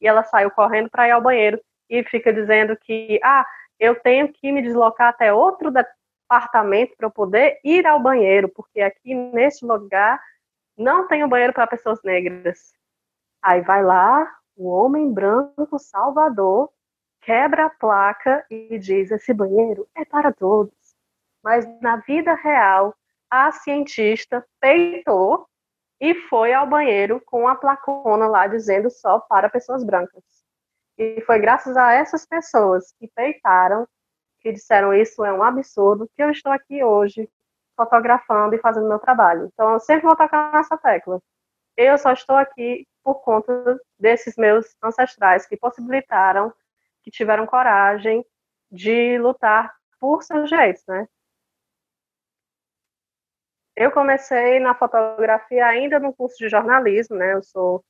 e 0.00 0.06
ela 0.06 0.22
saiu 0.24 0.50
correndo 0.50 0.88
para 0.88 1.08
ir 1.08 1.10
ao 1.10 1.20
banheiro 1.20 1.60
e 1.88 2.04
fica 2.04 2.32
dizendo 2.32 2.76
que 2.76 3.18
ah, 3.22 3.44
eu 3.80 3.98
tenho 3.98 4.30
que 4.30 4.52
me 4.52 4.60
deslocar 4.60 5.08
até 5.08 5.32
outro 5.32 5.72
departamento 5.72 6.94
para 6.96 7.06
eu 7.06 7.10
poder 7.10 7.58
ir 7.64 7.86
ao 7.86 7.98
banheiro, 7.98 8.48
porque 8.50 8.80
aqui 8.82 9.14
neste 9.14 9.64
lugar 9.64 10.20
não 10.76 11.08
tem 11.08 11.24
um 11.24 11.28
banheiro 11.28 11.54
para 11.54 11.66
pessoas 11.66 11.98
negras. 12.04 12.72
Aí 13.42 13.62
vai 13.62 13.82
lá, 13.82 14.30
o 14.54 14.68
homem 14.68 15.10
branco 15.10 15.78
salvador 15.78 16.70
quebra 17.22 17.66
a 17.66 17.70
placa 17.70 18.44
e 18.50 18.78
diz: 18.78 19.10
esse 19.10 19.32
banheiro 19.32 19.88
é 19.96 20.04
para 20.04 20.30
todos. 20.32 20.74
Mas 21.42 21.66
na 21.80 21.96
vida 21.96 22.34
real, 22.34 22.94
a 23.30 23.50
cientista 23.50 24.44
peitou 24.60 25.46
e 25.98 26.14
foi 26.14 26.52
ao 26.52 26.66
banheiro 26.66 27.20
com 27.24 27.48
a 27.48 27.54
placona 27.54 28.26
lá 28.26 28.46
dizendo 28.46 28.90
só 28.90 29.20
para 29.20 29.48
pessoas 29.48 29.84
brancas. 29.84 30.39
E 31.00 31.18
foi 31.22 31.38
graças 31.38 31.78
a 31.78 31.94
essas 31.94 32.26
pessoas 32.26 32.92
que 32.98 33.08
peitaram, 33.08 33.88
que 34.38 34.52
disseram 34.52 34.92
isso 34.92 35.24
é 35.24 35.32
um 35.32 35.42
absurdo, 35.42 36.06
que 36.14 36.22
eu 36.22 36.30
estou 36.30 36.52
aqui 36.52 36.84
hoje 36.84 37.26
fotografando 37.74 38.54
e 38.54 38.60
fazendo 38.60 38.86
meu 38.86 38.98
trabalho. 38.98 39.46
Então 39.50 39.72
eu 39.72 39.80
sempre 39.80 40.02
vou 40.06 40.14
tocar 40.14 40.52
nessa 40.52 40.76
tecla. 40.76 41.18
Eu 41.74 41.96
só 41.96 42.12
estou 42.12 42.36
aqui 42.36 42.86
por 43.02 43.22
conta 43.22 43.80
desses 43.98 44.36
meus 44.36 44.76
ancestrais 44.82 45.46
que 45.46 45.56
possibilitaram, 45.56 46.52
que 47.02 47.10
tiveram 47.10 47.46
coragem 47.46 48.22
de 48.70 49.16
lutar 49.16 49.74
por 49.98 50.22
seus 50.22 50.50
direitos, 50.50 50.84
né? 50.86 51.08
Eu 53.74 53.90
comecei 53.90 54.60
na 54.60 54.74
fotografia 54.74 55.64
ainda 55.64 55.98
no 55.98 56.12
curso 56.12 56.36
de 56.36 56.50
jornalismo, 56.50 57.16
né? 57.16 57.32
Eu 57.32 57.42
sou 57.42 57.82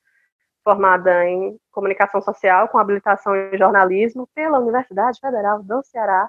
formada 0.62 1.26
em 1.26 1.59
comunicação 1.71 2.21
social 2.21 2.69
com 2.69 2.79
habilitação 2.79 3.35
em 3.35 3.57
jornalismo 3.57 4.29
pela 4.35 4.59
Universidade 4.59 5.19
Federal 5.21 5.62
do 5.62 5.83
Ceará. 5.83 6.29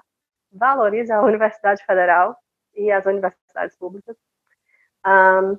Valorize 0.50 1.12
a 1.12 1.20
Universidade 1.22 1.84
Federal 1.84 2.36
e 2.74 2.90
as 2.90 3.06
universidades 3.06 3.76
públicas. 3.76 4.16
Um, 5.06 5.58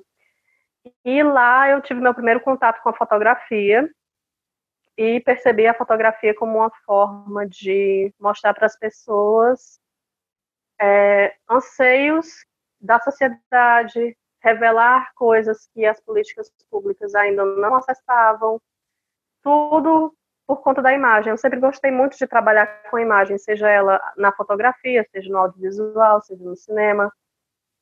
e 1.04 1.22
lá 1.22 1.70
eu 1.70 1.80
tive 1.80 2.00
meu 2.00 2.14
primeiro 2.14 2.40
contato 2.40 2.82
com 2.82 2.90
a 2.90 2.94
fotografia 2.94 3.88
e 4.96 5.20
percebi 5.20 5.66
a 5.66 5.74
fotografia 5.74 6.34
como 6.34 6.58
uma 6.58 6.70
forma 6.84 7.46
de 7.46 8.12
mostrar 8.18 8.54
para 8.54 8.66
as 8.66 8.78
pessoas 8.78 9.80
é, 10.80 11.34
anseios 11.48 12.44
da 12.80 13.00
sociedade, 13.00 14.16
revelar 14.44 15.10
coisas 15.14 15.66
que 15.72 15.86
as 15.86 15.98
políticas 16.00 16.52
públicas 16.70 17.14
ainda 17.14 17.44
não 17.44 17.74
acessavam, 17.74 18.60
tudo 19.42 20.14
por 20.46 20.60
conta 20.60 20.82
da 20.82 20.92
imagem. 20.92 21.30
Eu 21.30 21.38
sempre 21.38 21.58
gostei 21.58 21.90
muito 21.90 22.18
de 22.18 22.26
trabalhar 22.26 22.66
com 22.90 22.98
a 22.98 23.02
imagem, 23.02 23.38
seja 23.38 23.70
ela 23.70 23.98
na 24.18 24.30
fotografia, 24.32 25.06
seja 25.10 25.30
no 25.30 25.38
audiovisual, 25.38 26.20
seja 26.20 26.44
no 26.44 26.54
cinema, 26.54 27.10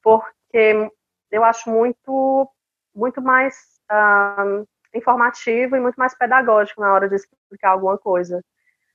porque 0.00 0.88
eu 1.33 1.42
acho 1.42 1.69
muito, 1.69 2.49
muito 2.95 3.21
mais 3.21 3.81
um, 3.90 4.64
informativo 4.95 5.75
e 5.75 5.81
muito 5.81 5.97
mais 5.97 6.16
pedagógico 6.16 6.81
na 6.81 6.95
hora 6.95 7.09
de 7.09 7.16
explicar 7.16 7.71
alguma 7.71 7.99
coisa. 7.99 8.40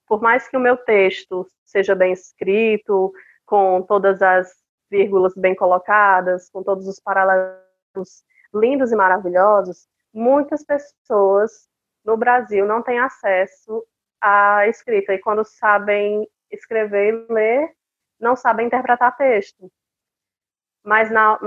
Por 0.08 0.22
mais 0.22 0.48
que 0.48 0.56
o 0.56 0.62
meu 0.62 0.78
texto 0.78 1.46
seja 1.66 1.94
bem 1.94 2.14
escrito, 2.14 3.12
com 3.46 3.82
todas 3.82 4.22
as 4.22 4.54
vírgulas 4.90 5.34
bem 5.36 5.56
colocadas, 5.56 6.50
com 6.50 6.64
todos 6.64 6.88
os 6.88 7.00
paralelos 7.00 8.24
lindos 8.54 8.92
e 8.92 8.96
maravilhosos, 8.96 9.88
muitas 10.14 10.64
pessoas 10.64 11.68
no 12.04 12.16
Brasil 12.16 12.66
não 12.66 12.82
têm 12.82 13.00
acesso 13.00 13.86
à 14.22 14.68
escrita 14.68 15.14
e 15.14 15.20
quando 15.20 15.44
sabem 15.44 16.28
escrever 16.50 17.14
e 17.14 17.34
ler, 17.34 17.76
não 18.20 18.36
sabem 18.36 18.68
interpretar 18.68 19.16
texto. 19.18 19.72
Mas 20.84 21.12
na, 21.12 21.38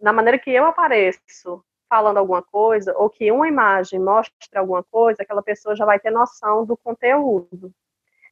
na 0.00 0.12
maneira 0.12 0.38
que 0.38 0.50
eu 0.50 0.64
apareço 0.64 1.64
falando 1.88 2.16
alguma 2.16 2.42
coisa, 2.42 2.96
ou 2.96 3.10
que 3.10 3.30
uma 3.30 3.46
imagem 3.46 4.00
mostre 4.00 4.32
alguma 4.56 4.82
coisa, 4.82 5.22
aquela 5.22 5.42
pessoa 5.42 5.76
já 5.76 5.84
vai 5.84 6.00
ter 6.00 6.10
noção 6.10 6.64
do 6.64 6.74
conteúdo. 6.74 7.70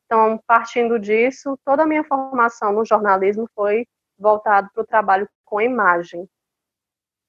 Então, 0.07 0.43
partindo 0.47 0.99
disso, 0.99 1.59
toda 1.63 1.83
a 1.83 1.87
minha 1.87 2.03
formação 2.03 2.73
no 2.73 2.87
jornalismo 2.87 3.47
foi 3.55 3.87
voltado 4.21 4.69
para 4.73 4.83
o 4.83 4.87
trabalho 4.87 5.29
com 5.45 5.61
imagem. 5.61 6.29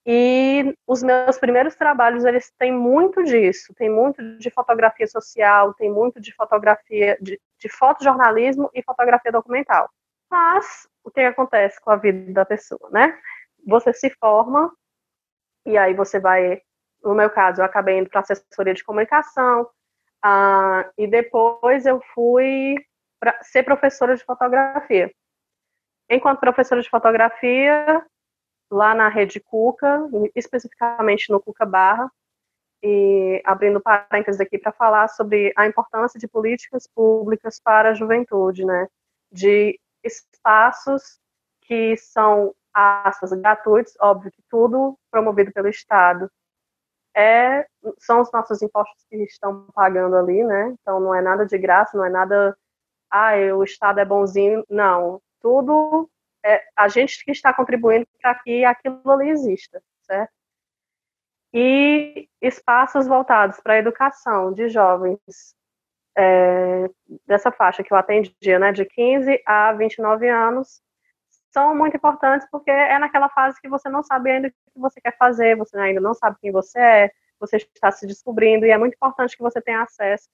E 0.05 0.75
os 0.87 1.03
meus 1.03 1.37
primeiros 1.37 1.75
trabalhos, 1.75 2.25
eles 2.25 2.51
têm 2.57 2.71
muito 2.71 3.23
disso, 3.23 3.73
tem 3.75 3.89
muito 3.89 4.37
de 4.37 4.49
fotografia 4.49 5.07
social, 5.07 5.73
tem 5.75 5.91
muito 5.91 6.19
de 6.19 6.33
fotografia, 6.33 7.17
de, 7.21 7.39
de 7.59 7.69
fotojornalismo 7.69 8.69
e 8.73 8.83
fotografia 8.83 9.31
documental. 9.31 9.89
Mas, 10.29 10.87
o 11.03 11.11
que 11.11 11.21
acontece 11.21 11.79
com 11.79 11.91
a 11.91 11.95
vida 11.95 12.33
da 12.33 12.45
pessoa, 12.45 12.89
né? 12.89 13.17
Você 13.67 13.93
se 13.93 14.09
forma, 14.19 14.73
e 15.65 15.77
aí 15.77 15.93
você 15.93 16.19
vai, 16.19 16.61
no 17.03 17.13
meu 17.13 17.29
caso, 17.29 17.61
eu 17.61 17.65
acabei 17.65 17.99
indo 17.99 18.09
para 18.09 18.21
assessoria 18.21 18.73
de 18.73 18.83
comunicação, 18.83 19.69
uh, 20.25 20.89
e 20.97 21.05
depois 21.05 21.85
eu 21.85 22.01
fui 22.13 22.75
para 23.19 23.37
ser 23.43 23.61
professora 23.61 24.15
de 24.15 24.23
fotografia. 24.23 25.11
Enquanto 26.13 26.41
professora 26.41 26.81
de 26.81 26.89
fotografia, 26.89 28.05
lá 28.69 28.93
na 28.93 29.07
rede 29.07 29.39
Cuca, 29.39 30.09
especificamente 30.35 31.31
no 31.31 31.39
Cuca 31.39 31.65
Barra, 31.65 32.11
e 32.83 33.41
abrindo 33.45 33.79
parênteses 33.79 34.41
aqui 34.41 34.57
para 34.57 34.73
falar 34.73 35.07
sobre 35.07 35.53
a 35.55 35.65
importância 35.65 36.19
de 36.19 36.27
políticas 36.27 36.85
públicas 36.85 37.61
para 37.63 37.91
a 37.91 37.93
juventude, 37.93 38.65
né? 38.65 38.89
De 39.31 39.79
espaços 40.03 41.17
que 41.61 41.95
são 41.95 42.53
aspas 42.73 43.31
gratuitos, 43.31 43.93
óbvio 44.01 44.33
que 44.33 44.43
tudo 44.49 44.99
promovido 45.09 45.53
pelo 45.53 45.69
Estado. 45.69 46.29
É, 47.15 47.65
são 47.99 48.19
os 48.19 48.29
nossos 48.33 48.61
impostos 48.61 49.05
que 49.09 49.15
estão 49.23 49.65
pagando 49.73 50.17
ali, 50.17 50.43
né? 50.43 50.75
Então 50.81 50.99
não 50.99 51.15
é 51.15 51.21
nada 51.21 51.45
de 51.45 51.57
graça, 51.57 51.97
não 51.97 52.03
é 52.03 52.09
nada, 52.09 52.57
ah, 53.09 53.31
o 53.55 53.63
Estado 53.63 54.01
é 54.01 54.05
bonzinho, 54.05 54.65
não 54.69 55.21
tudo 55.41 56.09
é 56.43 56.63
a 56.75 56.87
gente 56.87 57.23
que 57.23 57.31
está 57.31 57.53
contribuindo 57.53 58.07
para 58.21 58.35
que 58.35 58.65
aquilo 58.65 59.01
ali 59.11 59.29
exista, 59.29 59.81
certo? 60.01 60.31
E 61.53 62.29
espaços 62.41 63.07
voltados 63.07 63.59
para 63.59 63.73
a 63.73 63.77
educação 63.77 64.53
de 64.53 64.69
jovens 64.69 65.19
é, 66.17 66.89
dessa 67.25 67.51
faixa 67.51 67.83
que 67.83 67.93
eu 67.93 67.97
atendia, 67.97 68.59
né, 68.59 68.71
de 68.71 68.85
15 68.85 69.41
a 69.45 69.73
29 69.73 70.29
anos, 70.29 70.81
são 71.51 71.75
muito 71.75 71.97
importantes 71.97 72.47
porque 72.49 72.71
é 72.71 72.97
naquela 72.97 73.29
fase 73.29 73.59
que 73.61 73.67
você 73.67 73.89
não 73.89 74.01
sabe 74.01 74.31
ainda 74.31 74.47
o 74.47 74.51
que 74.51 74.57
você 74.75 75.01
quer 75.01 75.17
fazer, 75.17 75.57
você 75.57 75.77
ainda 75.77 75.99
não 75.99 76.13
sabe 76.13 76.37
quem 76.41 76.51
você 76.51 76.79
é, 76.79 77.11
você 77.39 77.57
está 77.57 77.91
se 77.91 78.07
descobrindo, 78.07 78.65
e 78.65 78.71
é 78.71 78.77
muito 78.77 78.93
importante 78.93 79.35
que 79.35 79.43
você 79.43 79.61
tenha 79.61 79.81
acesso 79.81 80.29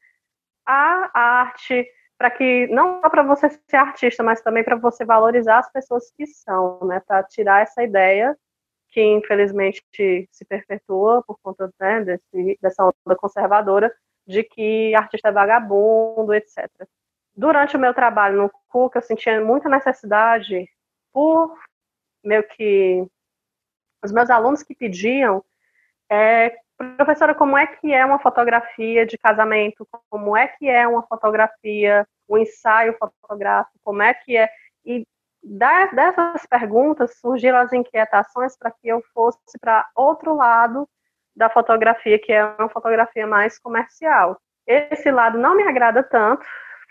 à 0.66 1.10
arte, 1.14 1.88
para 2.18 2.32
que 2.32 2.68
não 2.68 3.02
só 3.02 3.10
para 3.10 3.24
você 3.24 3.50
ser 3.50 3.78
artista, 3.78 4.24
mas 4.24 4.42
também 4.42 4.64
para 4.64 4.76
você 4.76 5.06
valorizar 5.06 5.60
as 5.60 5.72
pessoas 5.72 6.12
que 6.12 6.26
são, 6.26 6.80
né? 6.86 7.00
Para 7.00 7.24
tirar 7.24 7.62
essa 7.62 7.84
ideia 7.84 8.36
que 8.90 9.02
infelizmente 9.02 9.84
se 10.32 10.46
perpetua 10.46 11.24
por 11.24 11.38
conta 11.42 11.72
né, 11.80 12.04
desse, 12.04 12.58
dessa 12.62 12.84
onda 12.84 13.16
conservadora 13.16 13.94
de 14.26 14.44
que 14.44 14.96
artista 14.96 15.30
é 15.30 15.32
vagabundo, 15.32 16.34
etc. 16.34 16.68
Durante 17.36 17.76
o 17.78 17.80
meu 17.80 17.94
trabalho 17.94 18.38
no 18.38 18.52
CUC, 18.70 18.96
eu 18.96 19.02
sentia 19.02 19.40
muita 19.44 19.70
necessidade 19.70 20.68
por 21.14 21.56
meio 22.24 22.44
que 22.48 23.06
os 24.04 24.12
meus 24.12 24.30
alunos 24.30 24.64
que 24.64 24.76
pediam 24.76 25.44
é, 26.10 26.58
Professora, 26.78 27.34
como 27.34 27.58
é 27.58 27.66
que 27.66 27.92
é 27.92 28.06
uma 28.06 28.20
fotografia 28.20 29.06
de 29.06 29.18
casamento? 29.18 29.88
Como 30.10 30.38
é 30.38 30.48
que 30.48 30.70
é 30.70 30.88
uma 30.88 31.02
fotografia, 31.08 32.08
um 32.30 32.38
ensaio 32.38 32.96
fotográfico? 32.98 33.80
Como 33.84 34.04
é 34.04 34.14
que 34.14 34.38
é? 34.38 34.50
E 34.86 35.04
dessas 35.44 36.46
perguntas 36.46 37.18
surgiram 37.20 37.58
as 37.58 37.74
inquietações 37.74 38.56
para 38.58 38.72
que 38.72 38.88
eu 38.88 39.02
fosse 39.14 39.40
para 39.60 39.88
outro 39.96 40.36
lado 40.36 40.88
da 41.36 41.50
fotografia, 41.50 42.20
que 42.20 42.32
é 42.32 42.44
uma 42.44 42.70
fotografia 42.70 43.26
mais 43.26 43.58
comercial. 43.58 44.40
Esse 44.66 45.10
lado 45.12 45.38
não 45.38 45.56
me 45.56 45.64
agrada 45.64 46.04
tanto, 46.04 46.46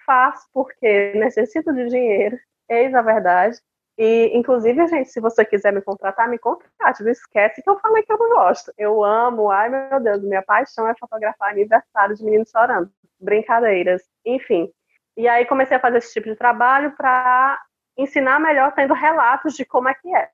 faço 0.05 0.49
porque 0.53 1.13
necessito 1.15 1.73
de 1.73 1.87
dinheiro, 1.89 2.39
eis 2.69 2.95
a 2.95 3.03
verdade, 3.03 3.59
e, 3.99 4.31
inclusive, 4.37 4.87
gente, 4.89 5.09
se 5.09 5.21
você 5.21 5.45
quiser 5.45 5.73
me 5.73 5.81
contratar, 5.81 6.29
me 6.29 6.39
contrate. 6.39 7.03
Não 7.03 7.11
esquece 7.11 7.63
que 7.63 7.71
eu 7.71 7.79
falei 7.79 8.03
que 8.03 8.13
eu 8.13 8.19
não 8.19 8.29
gosto. 8.29 8.73
Eu 8.77 9.03
amo, 9.03 9.51
ai 9.51 9.71
meu 9.71 10.01
Deus, 10.01 10.23
minha 10.23 10.43
paixão 10.43 10.87
é 10.87 10.95
fotografar 10.99 11.51
aniversário 11.51 12.15
de 12.15 12.23
meninos 12.23 12.51
chorando. 12.51 12.91
Brincadeiras, 13.19 14.03
enfim. 14.25 14.71
E 15.17 15.27
aí 15.27 15.47
comecei 15.47 15.79
a 15.79 15.81
fazer 15.81 15.99
esse 15.99 16.13
tipo 16.13 16.29
de 16.29 16.37
trabalho 16.37 16.95
para 16.95 17.59
ensinar 17.97 18.39
melhor, 18.39 18.73
tendo 18.75 18.93
relatos 18.93 19.55
de 19.55 19.65
como 19.65 19.89
é 19.89 19.95
que 19.95 20.15
é. 20.15 20.29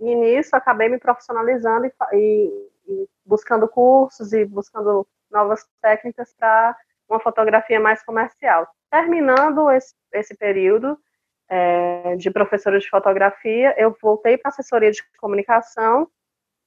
E 0.00 0.14
nisso 0.16 0.56
acabei 0.56 0.88
me 0.88 0.98
profissionalizando 0.98 1.86
e, 1.86 1.92
e, 2.12 2.68
e 2.88 3.08
buscando 3.24 3.68
cursos 3.68 4.32
e 4.32 4.44
buscando 4.44 5.06
novas 5.30 5.64
técnicas 5.80 6.34
para 6.34 6.76
uma 7.08 7.20
fotografia 7.20 7.78
mais 7.78 8.02
comercial. 8.02 8.66
Terminando 8.90 9.70
esse, 9.70 9.94
esse 10.12 10.36
período, 10.36 10.98
é, 11.48 12.16
de 12.16 12.30
professora 12.30 12.78
de 12.78 12.88
fotografia, 12.88 13.74
eu 13.78 13.96
voltei 14.00 14.36
para 14.38 14.50
assessoria 14.50 14.90
de 14.90 15.02
comunicação, 15.18 16.08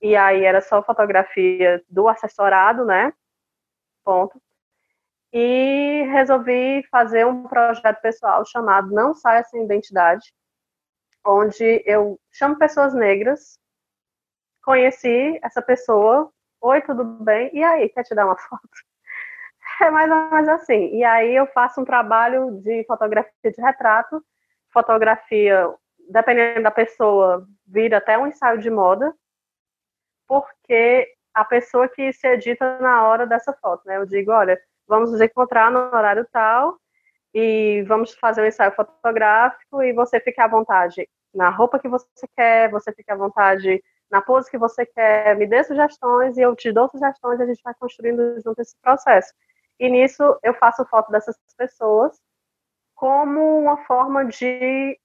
e 0.01 0.15
aí 0.15 0.43
era 0.43 0.61
só 0.61 0.83
fotografia 0.83 1.83
do 1.89 2.07
assessorado, 2.07 2.85
né? 2.85 3.11
ponto. 4.07 4.41
E 5.33 6.03
resolvi 6.13 6.81
fazer 6.89 7.25
um 7.25 7.43
projeto 7.43 8.01
pessoal 8.01 8.45
chamado 8.45 8.89
Não 8.93 9.13
Saia 9.13 9.43
Sem 9.43 9.65
Identidade, 9.65 10.33
onde 11.25 11.83
eu 11.85 12.17
chamo 12.31 12.57
pessoas 12.57 12.93
negras, 12.93 13.59
conheci 14.63 15.37
essa 15.43 15.61
pessoa, 15.61 16.31
oi, 16.61 16.81
tudo 16.81 17.03
bem? 17.03 17.49
E 17.53 17.61
aí, 17.61 17.89
quer 17.89 18.03
te 18.03 18.15
dar 18.15 18.25
uma 18.25 18.37
foto? 18.39 18.69
É 19.81 19.91
mais 19.91 20.09
ou 20.09 20.31
menos 20.31 20.47
assim. 20.49 20.95
E 20.95 21.03
aí 21.03 21.35
eu 21.35 21.45
faço 21.47 21.81
um 21.81 21.85
trabalho 21.85 22.61
de 22.61 22.85
fotografia 22.85 23.51
de 23.51 23.61
retrato, 23.61 24.23
fotografia, 24.77 25.73
dependendo 26.07 26.61
da 26.61 26.71
pessoa, 26.71 27.47
vira 27.65 27.97
até 27.97 28.15
um 28.15 28.27
ensaio 28.27 28.59
de 28.59 28.69
moda, 28.69 29.11
porque 30.27 31.07
a 31.33 31.43
pessoa 31.43 31.87
que 31.89 32.13
se 32.13 32.27
edita 32.27 32.77
na 32.79 33.07
hora 33.07 33.25
dessa 33.25 33.51
foto, 33.53 33.81
né? 33.87 33.97
Eu 33.97 34.05
digo, 34.05 34.31
olha, 34.31 34.59
vamos 34.87 35.11
nos 35.11 35.19
encontrar 35.19 35.71
no 35.71 35.79
horário 35.79 36.27
tal 36.31 36.77
e 37.33 37.83
vamos 37.87 38.13
fazer 38.15 38.41
um 38.43 38.45
ensaio 38.45 38.71
fotográfico 38.73 39.81
e 39.81 39.93
você 39.93 40.19
fica 40.19 40.45
à 40.45 40.47
vontade 40.47 41.09
na 41.33 41.49
roupa 41.49 41.79
que 41.79 41.87
você 41.87 42.27
quer, 42.35 42.69
você 42.69 42.91
fica 42.93 43.13
à 43.13 43.17
vontade 43.17 43.83
na 44.11 44.21
pose 44.21 44.49
que 44.49 44.57
você 44.59 44.85
quer, 44.85 45.35
me 45.35 45.47
dê 45.47 45.63
sugestões 45.63 46.37
e 46.37 46.41
eu 46.41 46.55
te 46.55 46.71
dou 46.71 46.87
sugestões 46.89 47.39
e 47.39 47.43
a 47.43 47.45
gente 47.47 47.61
vai 47.63 47.73
construindo 47.79 48.39
junto 48.41 48.61
esse 48.61 48.75
processo. 48.79 49.33
E 49.79 49.89
nisso 49.89 50.39
eu 50.43 50.53
faço 50.53 50.85
foto 50.85 51.11
dessas 51.11 51.35
pessoas 51.57 52.17
como 52.97 53.59
uma 53.59 53.77
forma 53.85 54.25
de 54.25 54.99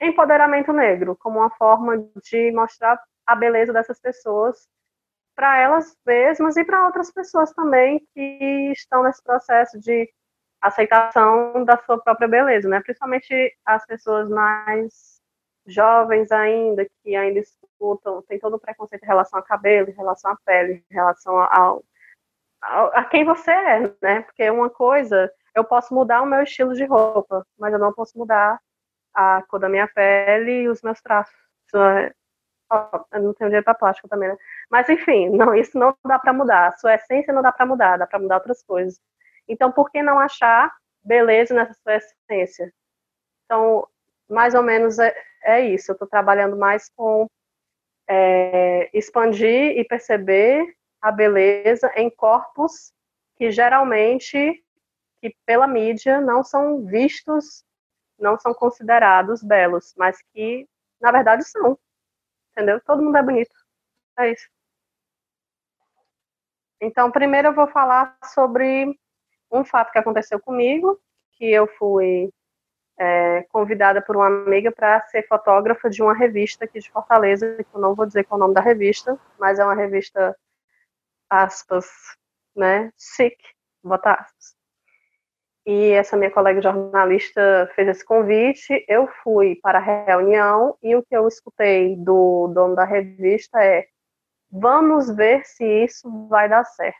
empoderamento 0.00 0.72
negro, 0.72 1.16
como 1.16 1.40
uma 1.40 1.50
forma 1.50 1.98
de 2.22 2.52
mostrar 2.52 3.02
a 3.26 3.34
beleza 3.34 3.72
dessas 3.72 3.98
pessoas 3.98 4.68
para 5.34 5.58
elas 5.58 5.96
mesmas 6.06 6.56
e 6.58 6.64
para 6.64 6.84
outras 6.84 7.10
pessoas 7.10 7.50
também 7.54 8.06
que 8.14 8.72
estão 8.72 9.02
nesse 9.02 9.22
processo 9.22 9.80
de 9.80 10.08
aceitação 10.60 11.64
da 11.64 11.78
sua 11.78 11.98
própria 11.98 12.28
beleza, 12.28 12.68
né? 12.68 12.80
Principalmente 12.80 13.56
as 13.64 13.86
pessoas 13.86 14.28
mais 14.28 15.18
jovens 15.66 16.30
ainda, 16.30 16.86
que 17.02 17.16
ainda 17.16 17.38
escutam, 17.38 18.22
tem 18.22 18.38
todo 18.38 18.56
o 18.56 18.60
preconceito 18.60 19.02
em 19.02 19.06
relação 19.06 19.38
ao 19.38 19.44
cabelo, 19.44 19.88
em 19.88 19.94
relação 19.94 20.30
à 20.30 20.36
pele, 20.44 20.84
em 20.90 20.94
relação 20.94 21.38
ao, 21.38 21.82
ao, 22.60 22.94
a 22.94 23.04
quem 23.04 23.24
você 23.24 23.50
é, 23.50 23.94
né? 24.02 24.20
Porque 24.22 24.50
uma 24.50 24.68
coisa, 24.68 25.32
eu 25.54 25.64
posso 25.64 25.94
mudar 25.94 26.22
o 26.22 26.26
meu 26.26 26.42
estilo 26.42 26.74
de 26.74 26.84
roupa, 26.84 27.46
mas 27.58 27.72
eu 27.72 27.78
não 27.78 27.92
posso 27.92 28.18
mudar 28.18 28.60
a 29.14 29.42
cor 29.48 29.60
da 29.60 29.68
minha 29.68 29.88
pele 29.88 30.62
e 30.62 30.68
os 30.68 30.82
meus 30.82 31.00
traços. 31.00 31.34
É, 31.74 32.12
eu 33.12 33.22
não 33.22 33.34
tenho 33.34 33.50
dinheiro 33.50 33.64
para 33.64 33.74
plástico 33.74 34.08
também, 34.08 34.28
né? 34.28 34.36
Mas 34.70 34.88
enfim, 34.88 35.28
não, 35.36 35.54
isso 35.54 35.78
não 35.78 35.94
dá 36.04 36.18
para 36.18 36.32
mudar. 36.32 36.68
A 36.68 36.76
sua 36.76 36.94
essência 36.94 37.32
não 37.32 37.42
dá 37.42 37.52
para 37.52 37.66
mudar, 37.66 37.96
dá 37.96 38.06
para 38.06 38.18
mudar 38.18 38.36
outras 38.36 38.62
coisas. 38.62 39.00
Então, 39.48 39.72
por 39.72 39.90
que 39.90 40.02
não 40.02 40.18
achar 40.18 40.72
beleza 41.02 41.54
nessa 41.54 41.74
sua 41.74 41.96
essência? 41.96 42.72
Então, 43.44 43.86
mais 44.28 44.54
ou 44.54 44.62
menos 44.62 44.98
é, 44.98 45.14
é 45.42 45.60
isso. 45.60 45.90
Eu 45.90 45.94
estou 45.94 46.08
trabalhando 46.08 46.56
mais 46.56 46.88
com 46.96 47.26
é, 48.08 48.88
expandir 48.92 49.76
e 49.78 49.84
perceber 49.84 50.64
a 51.00 51.10
beleza 51.10 51.90
em 51.96 52.10
corpos 52.10 52.92
que 53.36 53.50
geralmente, 53.50 54.62
que 55.20 55.34
pela 55.46 55.66
mídia, 55.66 56.20
não 56.20 56.42
são 56.42 56.84
vistos, 56.86 57.64
não 58.18 58.38
são 58.38 58.54
considerados 58.54 59.42
belos, 59.42 59.94
mas 59.96 60.20
que, 60.32 60.68
na 61.00 61.12
verdade, 61.12 61.44
são. 61.44 61.78
Entendeu? 62.52 62.80
Todo 62.80 63.02
mundo 63.02 63.16
é 63.16 63.22
bonito. 63.22 63.54
É 64.18 64.32
isso. 64.32 64.48
Então, 66.80 67.10
primeiro 67.10 67.48
eu 67.48 67.54
vou 67.54 67.66
falar 67.66 68.16
sobre 68.24 68.98
um 69.50 69.64
fato 69.64 69.92
que 69.92 69.98
aconteceu 69.98 70.40
comigo, 70.40 70.98
que 71.32 71.44
eu 71.44 71.66
fui 71.66 72.32
é, 72.98 73.42
convidada 73.44 74.02
por 74.02 74.16
uma 74.16 74.26
amiga 74.26 74.70
para 74.70 75.00
ser 75.08 75.26
fotógrafa 75.26 75.88
de 75.88 76.02
uma 76.02 76.14
revista 76.14 76.64
aqui 76.64 76.80
de 76.80 76.90
Fortaleza, 76.90 77.56
que 77.56 77.74
eu 77.74 77.80
não 77.80 77.94
vou 77.94 78.06
dizer 78.06 78.24
qual 78.24 78.38
é 78.38 78.42
o 78.42 78.44
nome 78.44 78.54
da 78.54 78.60
revista, 78.60 79.18
mas 79.38 79.58
é 79.58 79.64
uma 79.64 79.74
revista, 79.74 80.36
aspas, 81.28 81.86
né, 82.54 82.92
sick, 82.96 83.36
botar 83.82 84.14
aspas. 84.14 84.59
E 85.66 85.90
essa 85.90 86.16
minha 86.16 86.30
colega 86.30 86.62
jornalista 86.62 87.70
fez 87.74 87.88
esse 87.88 88.04
convite, 88.04 88.84
eu 88.88 89.06
fui 89.22 89.56
para 89.56 89.78
a 89.78 89.82
reunião 89.82 90.76
e 90.82 90.96
o 90.96 91.02
que 91.02 91.14
eu 91.14 91.28
escutei 91.28 91.96
do 91.96 92.48
dono 92.48 92.74
da 92.74 92.84
revista 92.84 93.62
é 93.62 93.86
vamos 94.50 95.14
ver 95.14 95.44
se 95.44 95.64
isso 95.84 96.28
vai 96.28 96.48
dar 96.48 96.64
certo. 96.64 96.98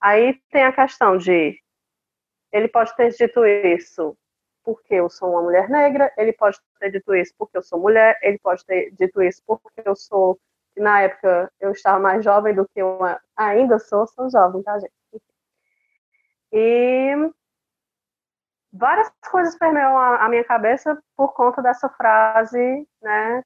Aí 0.00 0.38
tem 0.50 0.64
a 0.64 0.72
questão 0.72 1.16
de 1.16 1.58
ele 2.52 2.68
pode 2.68 2.94
ter 2.96 3.10
dito 3.10 3.44
isso 3.46 4.16
porque 4.64 4.94
eu 4.94 5.08
sou 5.08 5.30
uma 5.30 5.42
mulher 5.42 5.68
negra, 5.70 6.12
ele 6.16 6.32
pode 6.32 6.58
ter 6.80 6.90
dito 6.90 7.14
isso 7.14 7.32
porque 7.38 7.56
eu 7.56 7.62
sou 7.62 7.78
mulher, 7.78 8.18
ele 8.22 8.38
pode 8.38 8.64
ter 8.66 8.90
dito 8.92 9.22
isso 9.22 9.40
porque 9.46 9.82
eu 9.84 9.94
sou, 9.94 10.38
na 10.76 11.02
época 11.02 11.50
eu 11.60 11.70
estava 11.70 12.00
mais 12.00 12.24
jovem 12.24 12.54
do 12.54 12.66
que 12.68 12.80
eu 12.82 12.98
ainda 13.36 13.78
sou, 13.78 14.06
sou 14.08 14.28
jovem, 14.28 14.62
tá, 14.62 14.78
gente? 14.78 14.92
E 16.52 17.30
várias 18.76 19.10
coisas 19.30 19.56
permeiam 19.58 19.98
a, 19.98 20.28
minha 20.28 20.44
cabeça 20.44 21.00
por 21.16 21.32
conta 21.34 21.62
dessa 21.62 21.88
frase, 21.88 22.86
né, 23.02 23.42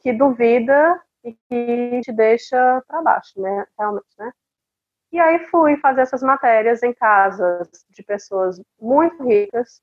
que 0.00 0.12
duvida 0.12 1.00
e 1.22 1.32
que 1.48 2.00
te 2.02 2.12
deixa 2.12 2.82
para 2.86 3.02
baixo, 3.02 3.40
né, 3.40 3.66
realmente, 3.78 4.06
né? 4.18 4.32
E 5.12 5.20
aí 5.20 5.46
fui 5.48 5.76
fazer 5.76 6.02
essas 6.02 6.22
matérias 6.22 6.82
em 6.82 6.92
casas 6.92 7.68
de 7.88 8.02
pessoas 8.02 8.60
muito 8.80 9.22
ricas, 9.22 9.80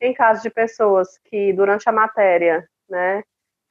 em 0.00 0.14
caso 0.14 0.42
de 0.42 0.50
pessoas 0.50 1.18
que 1.24 1.52
durante 1.52 1.88
a 1.88 1.92
matéria, 1.92 2.68
né, 2.88 3.22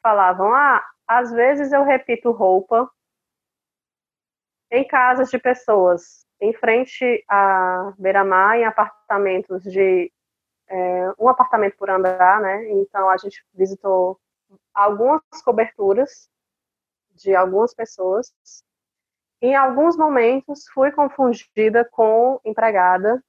falavam, 0.04 0.54
ah, 0.54 0.86
às 1.08 1.32
vezes 1.32 1.74
eu 1.74 1.84
repito 1.84 2.32
roupa, 2.32 2.90
em 4.72 4.88
casas 4.88 5.30
de 5.30 5.40
pessoas 5.40 6.24
em 6.40 6.54
frente 6.54 7.24
à 7.30 7.94
beira-mar, 7.98 8.58
em 8.58 8.66
apartamentos 8.66 9.64
de 9.64 10.12
é, 10.74 11.14
um 11.20 11.30
apartamento 11.30 11.78
por 11.78 11.90
andar, 11.90 12.42
né? 12.42 12.72
Então 12.72 13.08
a 13.10 13.18
gente 13.18 13.46
visitou 13.54 14.20
algumas 14.74 15.22
coberturas 15.46 16.28
de 17.12 17.36
algumas 17.36 17.76
pessoas. 17.76 18.34
Em 19.40 19.56
alguns 19.56 19.96
momentos 19.96 20.66
fui 20.74 20.92
confundida 20.92 21.88
com 21.92 22.40
empregada 22.44 23.24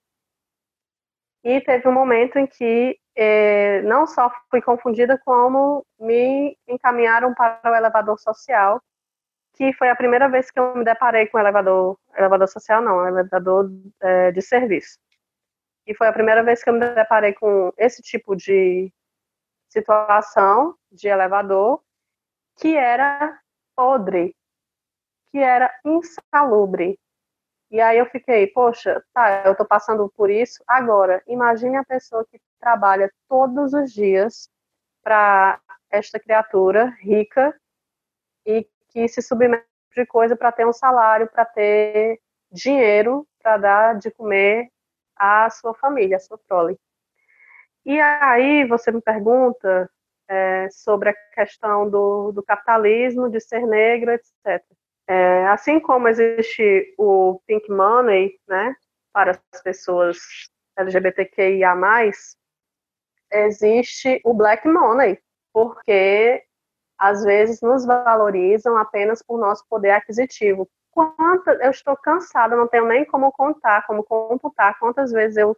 e 1.42 1.60
teve 1.60 1.86
um 1.86 1.92
momento 1.92 2.38
em 2.38 2.46
que 2.46 2.98
é, 3.14 3.82
não 3.82 4.06
só 4.06 4.30
fui 4.50 4.62
confundida, 4.62 5.20
como 5.24 5.84
me 6.00 6.56
encaminharam 6.66 7.34
para 7.34 7.60
o 7.70 7.74
elevador 7.74 8.18
social, 8.18 8.80
que 9.54 9.72
foi 9.74 9.90
a 9.90 9.96
primeira 9.96 10.28
vez 10.28 10.50
que 10.50 10.58
eu 10.58 10.74
me 10.76 10.84
deparei 10.84 11.26
com 11.26 11.38
elevador, 11.38 11.98
elevador 12.16 12.48
social 12.48 12.80
não, 12.80 13.06
elevador 13.06 13.70
é, 14.00 14.32
de 14.32 14.40
serviço. 14.40 14.98
E 15.86 15.94
foi 15.94 16.08
a 16.08 16.12
primeira 16.12 16.42
vez 16.42 16.62
que 16.62 16.70
eu 16.70 16.74
me 16.74 16.80
deparei 16.80 17.34
com 17.34 17.72
esse 17.76 18.02
tipo 18.02 18.34
de 18.34 18.92
situação 19.68 20.76
de 20.90 21.08
elevador, 21.08 21.82
que 22.56 22.76
era 22.76 23.38
podre, 23.76 24.34
que 25.30 25.38
era 25.38 25.70
insalubre, 25.84 26.98
e 27.74 27.80
aí 27.80 27.98
eu 27.98 28.06
fiquei, 28.06 28.46
poxa, 28.46 29.02
tá, 29.12 29.42
eu 29.44 29.56
tô 29.56 29.64
passando 29.64 30.08
por 30.16 30.30
isso. 30.30 30.62
Agora, 30.64 31.20
imagine 31.26 31.76
a 31.76 31.84
pessoa 31.84 32.24
que 32.24 32.40
trabalha 32.60 33.12
todos 33.28 33.72
os 33.72 33.92
dias 33.92 34.48
para 35.02 35.60
esta 35.90 36.20
criatura 36.20 36.94
rica 37.00 37.52
e 38.46 38.64
que 38.90 39.08
se 39.08 39.20
submete 39.20 39.66
de 39.92 40.06
coisa 40.06 40.36
para 40.36 40.52
ter 40.52 40.64
um 40.64 40.72
salário, 40.72 41.28
para 41.28 41.44
ter 41.44 42.20
dinheiro 42.48 43.26
para 43.42 43.56
dar 43.56 43.98
de 43.98 44.08
comer 44.12 44.70
à 45.16 45.48
sua 45.50 45.74
família, 45.74 46.16
à 46.16 46.20
sua 46.20 46.38
prole. 46.38 46.78
E 47.84 48.00
aí 48.00 48.66
você 48.66 48.90
me 48.90 49.00
pergunta 49.00 49.90
é, 50.28 50.68
sobre 50.70 51.10
a 51.10 51.14
questão 51.34 51.88
do, 51.88 52.32
do 52.32 52.42
capitalismo, 52.42 53.28
de 53.28 53.40
ser 53.40 53.66
negro, 53.66 54.10
etc. 54.12 54.64
É, 55.06 55.46
assim 55.48 55.78
como 55.78 56.08
existe 56.08 56.94
o 56.98 57.40
pink 57.46 57.70
money, 57.70 58.38
né, 58.48 58.74
para 59.12 59.38
as 59.52 59.62
pessoas 59.62 60.18
LGBTQIA+, 60.76 61.74
existe 63.30 64.20
o 64.24 64.32
black 64.32 64.66
money, 64.66 65.18
porque 65.52 66.42
às 66.98 67.22
vezes 67.22 67.60
nos 67.60 67.84
valorizam 67.84 68.76
apenas 68.76 69.22
por 69.22 69.38
nosso 69.38 69.64
poder 69.68 69.90
aquisitivo. 69.90 70.68
Quanta, 70.94 71.52
eu 71.60 71.70
estou 71.70 71.96
cansada, 71.96 72.54
não 72.56 72.68
tenho 72.68 72.86
nem 72.86 73.04
como 73.04 73.32
contar, 73.32 73.84
como 73.86 74.04
computar 74.04 74.78
quantas 74.78 75.10
vezes 75.10 75.36
eu 75.36 75.56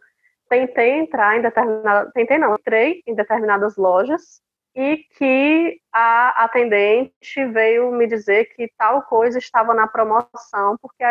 tentei 0.49 0.99
entrar 0.99 1.37
em 1.37 1.41
determinadas, 1.41 2.11
tentei 2.13 2.37
não, 2.39 2.55
entrei 2.55 3.03
em 3.05 3.13
determinadas 3.13 3.77
lojas 3.77 4.41
e 4.75 4.97
que 5.17 5.79
a 5.93 6.43
atendente 6.43 7.45
veio 7.51 7.91
me 7.91 8.07
dizer 8.07 8.45
que 8.55 8.71
tal 8.77 9.03
coisa 9.03 9.37
estava 9.37 9.73
na 9.73 9.87
promoção, 9.87 10.77
porque 10.81 11.03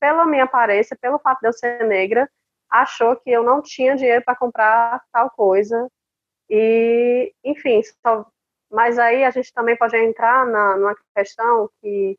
pela 0.00 0.24
minha 0.26 0.44
aparência, 0.44 0.96
pelo 1.00 1.18
fato 1.18 1.40
de 1.40 1.48
eu 1.48 1.52
ser 1.52 1.84
negra, 1.86 2.28
achou 2.70 3.16
que 3.16 3.30
eu 3.30 3.42
não 3.42 3.62
tinha 3.62 3.96
dinheiro 3.96 4.24
para 4.24 4.36
comprar 4.36 5.02
tal 5.12 5.30
coisa. 5.30 5.88
E, 6.48 7.32
enfim, 7.44 7.82
só, 8.04 8.26
mas 8.70 8.98
aí 8.98 9.24
a 9.24 9.30
gente 9.30 9.52
também 9.52 9.76
pode 9.76 9.96
entrar 9.96 10.46
na, 10.46 10.76
numa 10.76 10.96
questão 11.14 11.70
que 11.80 12.18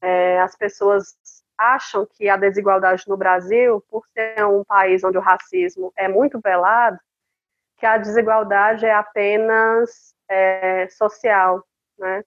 é, 0.00 0.40
as 0.40 0.56
pessoas 0.56 1.16
acham 1.56 2.06
que 2.06 2.28
a 2.28 2.36
desigualdade 2.36 3.04
no 3.08 3.16
Brasil, 3.16 3.84
por 3.90 4.06
ser 4.08 4.46
um 4.46 4.62
país 4.64 5.02
onde 5.02 5.18
o 5.18 5.22
racismo 5.22 5.92
é 5.96 6.06
muito 6.06 6.40
velado, 6.40 6.98
que 7.76 7.86
a 7.86 7.98
desigualdade 7.98 8.86
é 8.86 8.92
apenas 8.92 10.14
é, 10.28 10.88
social, 10.88 11.64
né? 11.98 12.22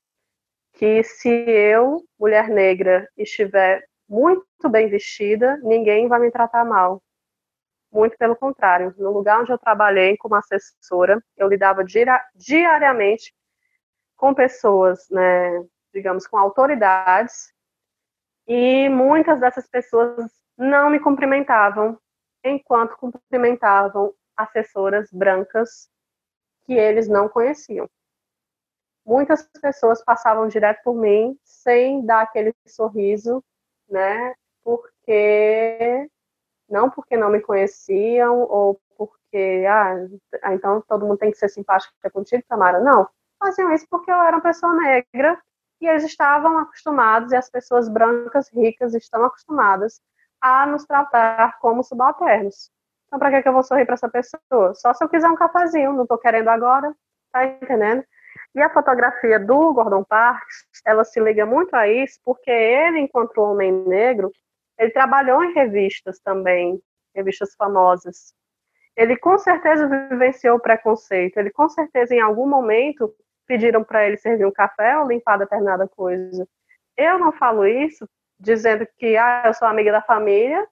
Que 0.73 1.03
se 1.03 1.29
eu, 1.29 2.03
mulher 2.19 2.49
negra, 2.49 3.07
estiver 3.17 3.83
muito 4.07 4.69
bem 4.69 4.89
vestida, 4.89 5.57
ninguém 5.63 6.07
vai 6.07 6.19
me 6.19 6.31
tratar 6.31 6.65
mal. 6.65 7.01
Muito 7.91 8.17
pelo 8.17 8.35
contrário. 8.35 8.93
No 8.97 9.11
lugar 9.11 9.41
onde 9.41 9.51
eu 9.51 9.57
trabalhei 9.57 10.17
como 10.17 10.35
assessora, 10.35 11.21
eu 11.37 11.47
lidava 11.47 11.83
diariamente 11.83 13.33
com 14.15 14.33
pessoas, 14.33 15.09
né, 15.09 15.65
digamos, 15.93 16.27
com 16.27 16.37
autoridades, 16.37 17.50
e 18.47 18.89
muitas 18.89 19.39
dessas 19.39 19.67
pessoas 19.67 20.29
não 20.57 20.89
me 20.89 20.99
cumprimentavam, 20.99 21.97
enquanto 22.43 22.97
cumprimentavam 22.97 24.13
assessoras 24.35 25.09
brancas 25.11 25.89
que 26.65 26.73
eles 26.73 27.07
não 27.07 27.29
conheciam. 27.29 27.89
Muitas 29.05 29.43
pessoas 29.61 30.03
passavam 30.03 30.47
direto 30.47 30.83
por 30.83 30.95
mim 30.95 31.37
sem 31.43 32.05
dar 32.05 32.21
aquele 32.21 32.53
sorriso, 32.67 33.43
né? 33.89 34.33
Porque 34.63 36.07
não 36.69 36.89
porque 36.89 37.17
não 37.17 37.29
me 37.29 37.41
conheciam 37.41 38.41
ou 38.41 38.79
porque 38.97 39.65
ah, 39.67 39.95
então 40.53 40.81
todo 40.87 41.05
mundo 41.05 41.17
tem 41.17 41.31
que 41.31 41.37
ser 41.37 41.49
simpático 41.49 41.93
contigo, 42.13 42.43
Tamara. 42.47 42.79
Não, 42.79 43.07
faziam 43.39 43.73
isso 43.73 43.87
porque 43.89 44.11
eu 44.11 44.21
era 44.21 44.37
uma 44.37 44.43
pessoa 44.43 44.73
negra 44.75 45.41
e 45.81 45.87
eles 45.87 46.03
estavam 46.03 46.59
acostumados 46.59 47.31
e 47.31 47.35
as 47.35 47.49
pessoas 47.49 47.89
brancas 47.89 48.49
ricas 48.53 48.93
estão 48.93 49.25
acostumadas 49.25 49.99
a 50.39 50.65
nos 50.65 50.85
tratar 50.85 51.59
como 51.59 51.83
subalternos. 51.83 52.71
Então, 53.07 53.19
para 53.19 53.31
que, 53.31 53.41
que 53.41 53.49
eu 53.49 53.53
vou 53.53 53.63
sorrir 53.63 53.85
para 53.85 53.95
essa 53.95 54.07
pessoa? 54.07 54.73
Só 54.75 54.93
se 54.93 55.03
eu 55.03 55.09
quiser 55.09 55.27
um 55.27 55.35
cafezinho, 55.35 55.93
não 55.93 56.03
estou 56.03 56.17
querendo 56.17 56.47
agora, 56.47 56.95
tá 57.31 57.45
entendendo? 57.45 58.03
E 58.53 58.61
a 58.61 58.69
fotografia 58.69 59.39
do 59.39 59.73
Gordon 59.73 60.03
Parks, 60.03 60.65
ela 60.85 61.03
se 61.03 61.19
liga 61.19 61.45
muito 61.45 61.73
a 61.73 61.87
isso, 61.87 62.19
porque 62.23 62.51
ele, 62.51 62.99
enquanto 62.99 63.41
homem 63.41 63.71
negro, 63.71 64.31
ele 64.77 64.91
trabalhou 64.91 65.43
em 65.43 65.53
revistas 65.53 66.19
também, 66.19 66.81
revistas 67.15 67.55
famosas. 67.55 68.33
Ele 68.95 69.17
com 69.17 69.37
certeza 69.37 69.87
vivenciou 70.09 70.57
o 70.57 70.59
preconceito, 70.59 71.37
ele 71.37 71.49
com 71.49 71.67
certeza 71.69 72.13
em 72.13 72.19
algum 72.19 72.47
momento 72.47 73.13
pediram 73.51 73.83
para 73.83 74.07
ele 74.07 74.15
servir 74.15 74.45
um 74.45 74.51
café 74.51 74.97
ou 74.97 75.09
limpar 75.09 75.37
determinada 75.37 75.85
coisa. 75.85 76.47
Eu 76.95 77.19
não 77.19 77.33
falo 77.33 77.67
isso 77.67 78.07
dizendo 78.39 78.87
que 78.97 79.17
ah, 79.17 79.43
eu 79.45 79.53
sou 79.53 79.67
amiga 79.67 79.91
da 79.91 80.01
família 80.01 80.65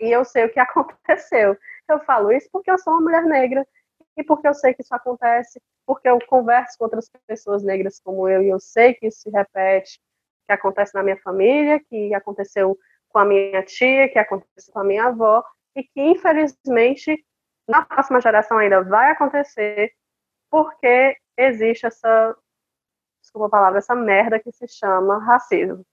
e 0.00 0.10
eu 0.10 0.24
sei 0.24 0.46
o 0.46 0.50
que 0.50 0.58
aconteceu. 0.58 1.54
Eu 1.86 2.00
falo 2.00 2.32
isso 2.32 2.48
porque 2.50 2.70
eu 2.70 2.78
sou 2.78 2.94
uma 2.94 3.02
mulher 3.02 3.22
negra 3.24 3.66
e 4.16 4.24
porque 4.24 4.48
eu 4.48 4.54
sei 4.54 4.72
que 4.72 4.80
isso 4.80 4.94
acontece, 4.94 5.60
porque 5.86 6.08
eu 6.08 6.18
converso 6.26 6.78
com 6.78 6.84
outras 6.84 7.10
pessoas 7.26 7.62
negras 7.62 8.00
como 8.02 8.26
eu 8.26 8.42
e 8.42 8.48
eu 8.48 8.58
sei 8.58 8.94
que 8.94 9.06
isso 9.06 9.20
se 9.20 9.30
repete, 9.30 10.00
que 10.46 10.54
acontece 10.54 10.94
na 10.94 11.02
minha 11.02 11.18
família, 11.18 11.80
que 11.86 12.14
aconteceu 12.14 12.78
com 13.10 13.18
a 13.18 13.26
minha 13.26 13.62
tia, 13.62 14.08
que 14.08 14.18
aconteceu 14.18 14.72
com 14.72 14.80
a 14.80 14.84
minha 14.84 15.04
avó 15.04 15.44
e 15.76 15.82
que 15.82 16.00
infelizmente 16.00 17.22
na 17.68 17.84
próxima 17.84 18.22
geração 18.22 18.56
ainda 18.56 18.82
vai 18.82 19.10
acontecer 19.10 19.92
porque 20.50 21.16
existe 21.40 21.86
essa 21.86 22.36
desculpa 23.20 23.46
a 23.46 23.50
palavra, 23.50 23.78
essa 23.78 23.94
merda 23.94 24.40
que 24.40 24.50
se 24.52 24.66
chama 24.66 25.18
racismo. 25.24 25.84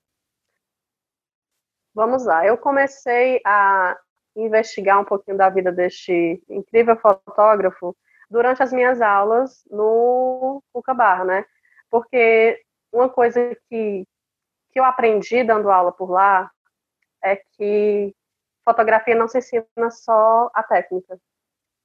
Vamos 1.94 2.26
lá, 2.26 2.46
eu 2.46 2.58
comecei 2.58 3.42
a 3.46 3.98
investigar 4.36 5.00
um 5.00 5.06
pouquinho 5.06 5.38
da 5.38 5.50
vida 5.50 5.72
deste 5.72 6.42
incrível 6.48 6.96
fotógrafo 6.96 7.96
durante 8.30 8.62
as 8.62 8.72
minhas 8.72 9.02
aulas 9.02 9.64
no 9.70 10.62
Cuca 10.72 10.94
Barra, 10.94 11.26
né? 11.26 11.46
Porque 11.90 12.64
uma 12.92 13.10
coisa 13.10 13.56
que, 13.70 14.06
que 14.72 14.80
eu 14.80 14.84
aprendi 14.84 15.44
dando 15.44 15.72
aula 15.72 15.92
por 15.92 16.10
lá 16.12 16.52
é 17.24 17.36
que 17.36 18.16
fotografia 18.64 19.16
não 19.16 19.28
se 19.28 19.40
ensina 19.40 19.90
só 19.90 20.52
a 20.54 20.62
técnica. 20.62 21.20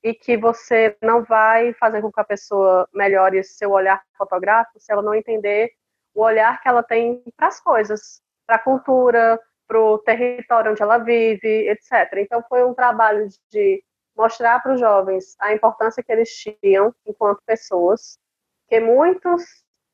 E 0.03 0.15
que 0.15 0.37
você 0.37 0.97
não 1.01 1.23
vai 1.23 1.73
fazer 1.75 2.03
com 2.03 2.11
que 2.11 2.21
a 2.21 2.25
pessoa 2.25 2.89
melhore 2.93 3.43
seu 3.45 3.71
olhar 3.71 4.03
fotográfico 4.17 4.81
se 4.81 4.93
ela 4.93 5.03
não 5.03 5.15
entender 5.15 5.71
o 6.15 6.23
olhar 6.23 6.61
que 6.61 6.69
ela 6.69 6.83
tem 6.83 7.23
para 7.37 7.49
as 7.49 7.61
coisas, 7.61 8.21
para 8.47 8.57
a 8.57 8.59
cultura, 8.59 9.41
para 9.67 9.81
o 9.81 9.99
território 9.99 10.73
onde 10.73 10.83
ela 10.83 10.99
vive, 10.99 11.69
etc. 11.71 12.19
Então, 12.19 12.45
foi 12.49 12.65
um 12.65 12.75
trabalho 12.75 13.27
de 13.51 13.83
mostrar 14.17 14.61
para 14.63 14.75
os 14.75 14.81
jovens 14.81 15.35
a 15.41 15.53
importância 15.53 16.03
que 16.03 16.13
eles 16.13 16.31
tinham 16.31 16.95
enquanto 17.07 17.43
pessoas, 17.47 18.19
que 18.69 18.81
muitos. 18.81 19.43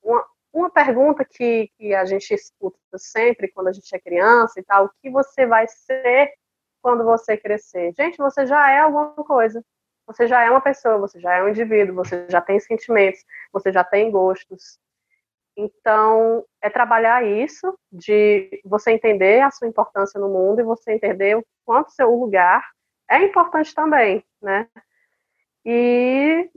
Uma, 0.02 0.24
uma 0.52 0.70
pergunta 0.70 1.24
que, 1.24 1.70
que 1.76 1.94
a 1.94 2.04
gente 2.04 2.32
escuta 2.32 2.78
sempre 2.96 3.48
quando 3.52 3.68
a 3.68 3.72
gente 3.72 3.94
é 3.94 4.00
criança 4.00 4.58
e 4.58 4.64
tal: 4.64 4.86
o 4.86 4.90
que 5.00 5.10
você 5.10 5.46
vai 5.46 5.66
ser 5.68 6.32
quando 6.82 7.04
você 7.04 7.36
crescer? 7.36 7.92
Gente, 7.96 8.16
você 8.18 8.46
já 8.46 8.70
é 8.70 8.80
alguma 8.80 9.14
coisa. 9.14 9.62
Você 10.08 10.26
já 10.26 10.42
é 10.42 10.50
uma 10.50 10.60
pessoa, 10.62 10.96
você 10.96 11.20
já 11.20 11.34
é 11.34 11.42
um 11.42 11.50
indivíduo, 11.50 11.94
você 11.94 12.26
já 12.30 12.40
tem 12.40 12.58
sentimentos, 12.58 13.22
você 13.52 13.70
já 13.70 13.84
tem 13.84 14.10
gostos. 14.10 14.80
Então, 15.54 16.44
é 16.62 16.70
trabalhar 16.70 17.22
isso, 17.24 17.78
de 17.92 18.60
você 18.64 18.92
entender 18.92 19.42
a 19.42 19.50
sua 19.50 19.68
importância 19.68 20.18
no 20.18 20.30
mundo 20.30 20.60
e 20.60 20.64
você 20.64 20.92
entender 20.92 21.36
o 21.36 21.44
quanto 21.64 21.92
seu 21.92 22.10
lugar 22.14 22.64
é 23.10 23.22
importante 23.22 23.74
também, 23.74 24.24
né? 24.40 24.66
E, 25.64 26.48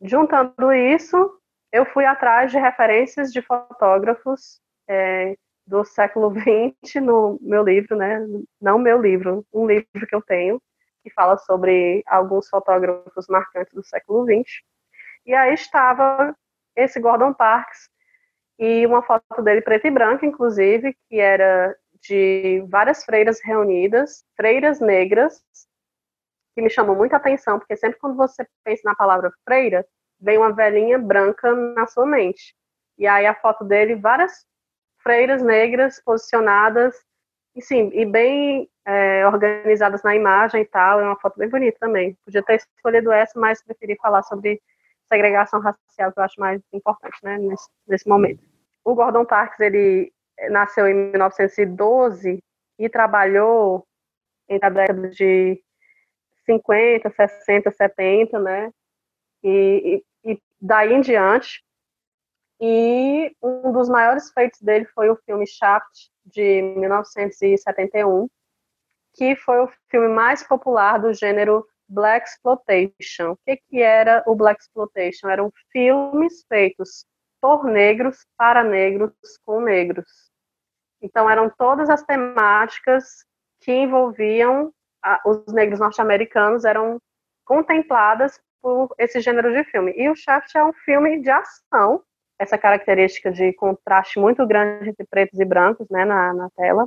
juntando 0.00 0.72
isso, 0.72 1.40
eu 1.72 1.84
fui 1.84 2.04
atrás 2.04 2.52
de 2.52 2.58
referências 2.58 3.32
de 3.32 3.42
fotógrafos 3.42 4.60
é, 4.88 5.34
do 5.66 5.84
século 5.84 6.32
XX 6.32 7.02
no 7.02 7.38
meu 7.42 7.64
livro, 7.64 7.96
né? 7.96 8.24
Não 8.60 8.78
meu 8.78 9.02
livro, 9.02 9.44
um 9.52 9.66
livro 9.66 10.06
que 10.08 10.14
eu 10.14 10.22
tenho, 10.22 10.62
que 11.08 11.14
fala 11.14 11.38
sobre 11.38 12.02
alguns 12.06 12.48
fotógrafos 12.48 13.26
marcantes 13.28 13.72
do 13.72 13.82
século 13.82 14.24
XX. 14.24 14.62
E 15.26 15.34
aí 15.34 15.54
estava 15.54 16.36
esse 16.76 17.00
Gordon 17.00 17.32
Parks, 17.32 17.88
e 18.58 18.84
uma 18.86 19.02
foto 19.02 19.40
dele 19.42 19.62
preta 19.62 19.86
e 19.86 19.90
branca, 19.90 20.26
inclusive, 20.26 20.96
que 21.08 21.20
era 21.20 21.76
de 22.00 22.64
várias 22.68 23.04
freiras 23.04 23.40
reunidas, 23.42 24.24
freiras 24.36 24.80
negras, 24.80 25.42
que 26.54 26.62
me 26.62 26.70
chamou 26.70 26.96
muita 26.96 27.16
atenção, 27.16 27.58
porque 27.58 27.76
sempre 27.76 27.98
quando 27.98 28.16
você 28.16 28.46
pensa 28.64 28.82
na 28.84 28.96
palavra 28.96 29.32
freira, 29.44 29.86
vem 30.20 30.38
uma 30.38 30.52
velhinha 30.52 30.98
branca 30.98 31.54
na 31.54 31.86
sua 31.86 32.04
mente. 32.04 32.54
E 32.96 33.06
aí 33.06 33.26
a 33.26 33.34
foto 33.34 33.64
dele, 33.64 33.94
várias 33.94 34.44
freiras 34.98 35.40
negras 35.40 36.02
posicionadas, 36.04 36.96
e 37.54 37.62
sim, 37.62 37.90
e 37.92 38.04
bem 38.04 38.68
é, 38.88 39.26
organizadas 39.26 40.02
na 40.02 40.16
imagem 40.16 40.62
e 40.62 40.64
tal, 40.64 40.98
é 40.98 41.04
uma 41.04 41.20
foto 41.20 41.38
bem 41.38 41.50
bonita 41.50 41.76
também. 41.78 42.16
Podia 42.24 42.42
ter 42.42 42.54
escolhido 42.54 43.12
essa, 43.12 43.38
mas 43.38 43.62
preferi 43.62 43.94
falar 43.96 44.22
sobre 44.22 44.62
segregação 45.06 45.60
racial, 45.60 46.10
que 46.10 46.18
eu 46.18 46.24
acho 46.24 46.40
mais 46.40 46.62
importante, 46.72 47.18
né, 47.22 47.36
nesse, 47.36 47.68
nesse 47.86 48.08
momento. 48.08 48.42
O 48.82 48.94
Gordon 48.94 49.26
Parks, 49.26 49.60
ele 49.60 50.10
nasceu 50.48 50.88
em 50.88 50.94
1912 51.10 52.42
e 52.78 52.88
trabalhou 52.88 53.86
entre 54.48 54.66
a 54.66 54.70
década 54.70 55.10
de 55.10 55.62
50, 56.46 57.10
60, 57.10 57.70
70, 57.70 58.38
né, 58.38 58.72
e, 59.44 60.02
e, 60.24 60.32
e 60.32 60.42
daí 60.58 60.94
em 60.94 61.02
diante. 61.02 61.62
E 62.58 63.36
um 63.42 63.70
dos 63.70 63.90
maiores 63.90 64.32
feitos 64.32 64.62
dele 64.62 64.86
foi 64.86 65.10
o 65.10 65.16
filme 65.26 65.46
Shaft, 65.46 66.10
de 66.24 66.62
1971, 66.62 68.28
que 69.14 69.36
foi 69.36 69.60
o 69.60 69.70
filme 69.90 70.08
mais 70.08 70.42
popular 70.42 70.98
do 70.98 71.12
gênero 71.12 71.66
Black 71.88 72.28
Exploitation. 72.28 73.32
O 73.32 73.38
que, 73.46 73.56
que 73.68 73.82
era 73.82 74.22
o 74.26 74.34
Black 74.34 74.60
Exploitation? 74.60 75.28
Eram 75.28 75.52
filmes 75.72 76.44
feitos 76.48 77.06
por 77.40 77.64
negros, 77.64 78.26
para 78.36 78.62
negros, 78.62 79.12
com 79.44 79.60
negros. 79.60 80.30
Então, 81.00 81.30
eram 81.30 81.48
todas 81.48 81.88
as 81.88 82.02
temáticas 82.02 83.24
que 83.60 83.72
envolviam 83.72 84.72
a, 85.02 85.20
os 85.24 85.52
negros 85.52 85.80
norte-americanos, 85.80 86.64
eram 86.64 87.00
contempladas 87.44 88.40
por 88.60 88.94
esse 88.98 89.20
gênero 89.20 89.52
de 89.52 89.64
filme. 89.64 89.92
E 89.96 90.08
o 90.10 90.16
Shaft 90.16 90.54
é 90.56 90.64
um 90.64 90.72
filme 90.72 91.20
de 91.20 91.30
ação, 91.30 92.02
essa 92.38 92.58
característica 92.58 93.30
de 93.30 93.52
contraste 93.54 94.18
muito 94.18 94.46
grande 94.46 94.90
entre 94.90 95.06
pretos 95.06 95.38
e 95.38 95.44
brancos 95.44 95.88
né, 95.90 96.04
na, 96.04 96.34
na 96.34 96.50
tela. 96.50 96.86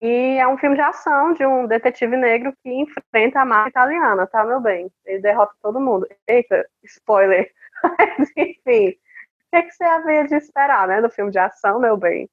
E 0.00 0.38
é 0.38 0.46
um 0.46 0.56
filme 0.58 0.76
de 0.76 0.82
ação 0.82 1.32
de 1.34 1.44
um 1.44 1.66
detetive 1.66 2.16
negro 2.16 2.52
que 2.62 2.70
enfrenta 2.70 3.40
a 3.40 3.44
máfia 3.44 3.70
italiana, 3.70 4.26
tá, 4.26 4.44
meu 4.44 4.60
bem? 4.60 4.90
Ele 5.04 5.20
derrota 5.20 5.54
todo 5.60 5.80
mundo. 5.80 6.06
Eita, 6.28 6.68
spoiler. 6.84 7.50
Mas, 7.82 8.30
enfim, 8.36 8.88
o 8.88 8.92
que, 8.92 9.56
é 9.56 9.62
que 9.62 9.72
você 9.72 9.84
havia 9.84 10.24
de 10.26 10.36
esperar, 10.36 10.86
né, 10.86 11.00
do 11.00 11.10
filme 11.10 11.30
de 11.30 11.38
ação, 11.38 11.80
meu 11.80 11.96
bem? 11.96 12.28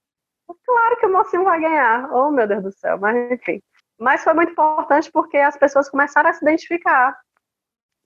Claro 0.66 1.00
que 1.00 1.06
o 1.06 1.12
mocinho 1.12 1.44
vai 1.44 1.60
ganhar. 1.60 2.12
Oh, 2.14 2.32
meu 2.32 2.48
Deus 2.48 2.64
do 2.64 2.72
céu, 2.72 2.98
mas 3.00 3.32
enfim. 3.32 3.62
Mas 4.00 4.24
foi 4.24 4.34
muito 4.34 4.52
importante 4.52 5.12
porque 5.12 5.38
as 5.38 5.58
pessoas 5.58 5.90
começaram 5.90 6.30
a 6.30 6.34
se 6.34 6.44
identificar. 6.44 7.20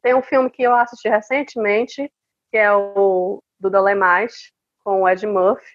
Tem 0.01 0.13
um 0.13 0.21
filme 0.21 0.49
que 0.49 0.63
eu 0.63 0.75
assisti 0.75 1.07
recentemente, 1.07 2.11
que 2.51 2.57
é 2.57 2.73
o 2.73 3.41
do 3.59 3.69
Dolemais, 3.69 4.51
com 4.83 5.03
o 5.03 5.09
Ed 5.09 5.25
Murphy, 5.25 5.65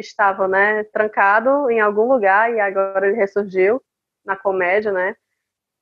estava 0.00 0.48
né, 0.48 0.84
trancado 0.84 1.70
em 1.70 1.80
algum 1.80 2.06
lugar 2.12 2.52
e 2.52 2.60
agora 2.60 3.06
ele 3.06 3.16
ressurgiu 3.16 3.82
na 4.24 4.36
comédia, 4.36 4.92
né? 4.92 5.16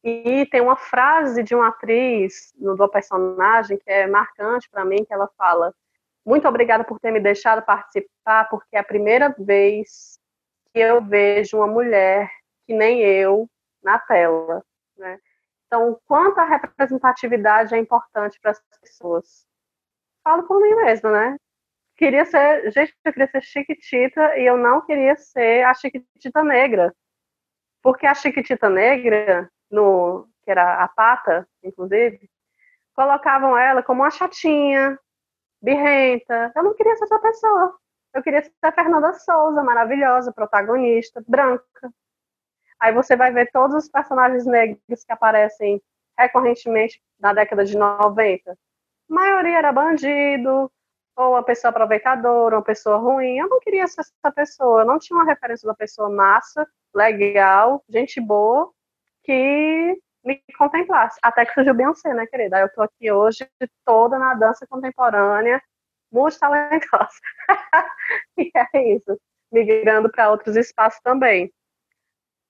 E 0.05 0.47
tem 0.47 0.61
uma 0.61 0.77
frase 0.77 1.43
de 1.43 1.55
uma 1.55 1.69
atriz 1.69 2.53
no 2.57 2.77
do 2.77 2.89
personagem 2.89 3.77
que 3.79 3.91
é 3.91 4.07
marcante 4.07 4.69
para 4.71 4.85
mim, 4.85 5.05
que 5.05 5.13
ela 5.13 5.29
fala: 5.37 5.75
"Muito 6.25 6.47
obrigada 6.49 6.85
por 6.85 7.01
ter 7.01 7.11
me 7.11 7.21
deixado 7.21 7.63
participar, 7.63 8.49
porque 8.49 8.77
é 8.77 8.79
a 8.81 8.85
primeira 8.85 9.35
vez 9.39 10.19
que 10.73 10.81
eu 10.81 11.03
vejo 11.03 11.57
uma 11.57 11.67
mulher 11.67 12.31
que 12.67 12.75
nem 12.75 13.01
eu 13.01 13.49
na 13.83 13.99
tela, 13.99 14.63
né? 14.97 15.19
Então, 15.67 15.99
quanto 16.07 16.39
a 16.39 16.45
representatividade 16.45 17.75
é 17.75 17.79
importante 17.79 18.39
para 18.41 18.53
as 18.53 18.63
pessoas. 18.81 19.47
Falo 20.23 20.45
por 20.45 20.61
mim 20.61 20.75
mesma, 20.77 21.11
né? 21.11 21.39
Queria 21.97 22.25
ser, 22.27 22.71
gente, 22.73 22.95
eu 23.05 23.13
queria 23.13 23.31
ser 23.31 23.43
Chiquitita 23.43 24.37
e 24.39 24.45
eu 24.45 24.57
não 24.57 24.85
queria 24.85 25.17
ser 25.17 25.65
a 25.65 25.73
Chiquitita 25.73 26.43
negra. 26.45 26.95
Porque 27.83 28.07
a 28.07 28.15
Chiquitita 28.15 28.69
negra, 28.69 29.51
no, 29.71 30.29
que 30.45 30.51
era 30.51 30.83
a 30.83 30.89
pata, 30.89 31.49
inclusive, 31.63 32.29
colocavam 32.95 33.57
ela 33.57 33.83
como 33.83 34.03
uma 34.03 34.11
chatinha, 34.11 34.99
birrenta. 35.63 36.53
Eu 36.55 36.65
não 36.65 36.75
queria 36.75 36.97
ser 36.97 37.05
essa 37.05 37.19
pessoa. 37.19 37.75
Eu 38.15 38.23
queria 38.23 38.43
ser 38.43 38.53
a 38.63 38.73
Fernanda 38.73 39.13
Souza, 39.15 39.63
maravilhosa, 39.63 40.33
protagonista, 40.33 41.23
branca. 41.27 41.93
Aí 42.79 42.93
você 42.93 43.17
vai 43.17 43.33
ver 43.33 43.51
todos 43.51 43.75
os 43.75 43.89
personagens 43.89 44.47
negros 44.47 45.05
que 45.05 45.13
aparecem 45.13 45.83
recorrentemente 46.19 47.01
na 47.19 47.33
década 47.33 47.65
de 47.65 47.77
90. 47.77 48.53
A 48.53 48.57
maioria 49.09 49.59
era 49.59 49.73
bandido, 49.73 50.71
ou 51.17 51.33
uma 51.33 51.43
pessoa 51.43 51.71
aproveitadora, 51.71 52.57
uma 52.57 52.63
pessoa 52.63 52.99
ruim. 52.99 53.39
Eu 53.39 53.49
não 53.49 53.61
queria 53.61 53.87
ser 53.87 54.03
essa 54.03 54.33
pessoa, 54.35 54.83
eu 54.83 54.87
não 54.87 54.99
tinha 54.99 55.17
uma 55.17 55.25
referência 55.25 55.67
da 55.67 55.75
pessoa 55.75 56.11
massa, 56.11 56.69
legal, 56.95 57.83
gente 57.89 58.21
boa, 58.21 58.71
que 59.25 59.99
me 60.25 60.43
contemplasse. 60.59 61.19
Até 61.23 61.47
que 61.47 61.55
surgiu 61.55 61.75
Beyoncé, 61.75 62.13
né, 62.15 62.27
querida? 62.27 62.61
Eu 62.61 62.73
tô 62.73 62.83
aqui 62.83 63.11
hoje 63.11 63.49
toda 63.85 64.19
na 64.19 64.35
dança 64.35 64.67
contemporânea, 64.69 65.63
muito 66.13 66.39
talentosa. 66.39 67.09
e 68.39 68.51
é 68.55 68.95
isso, 68.95 69.19
migrando 69.51 70.11
para 70.11 70.31
outros 70.31 70.57
espaços 70.57 71.01
também 71.01 71.53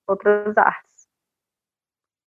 outras 0.07 0.57
artes. 0.57 0.96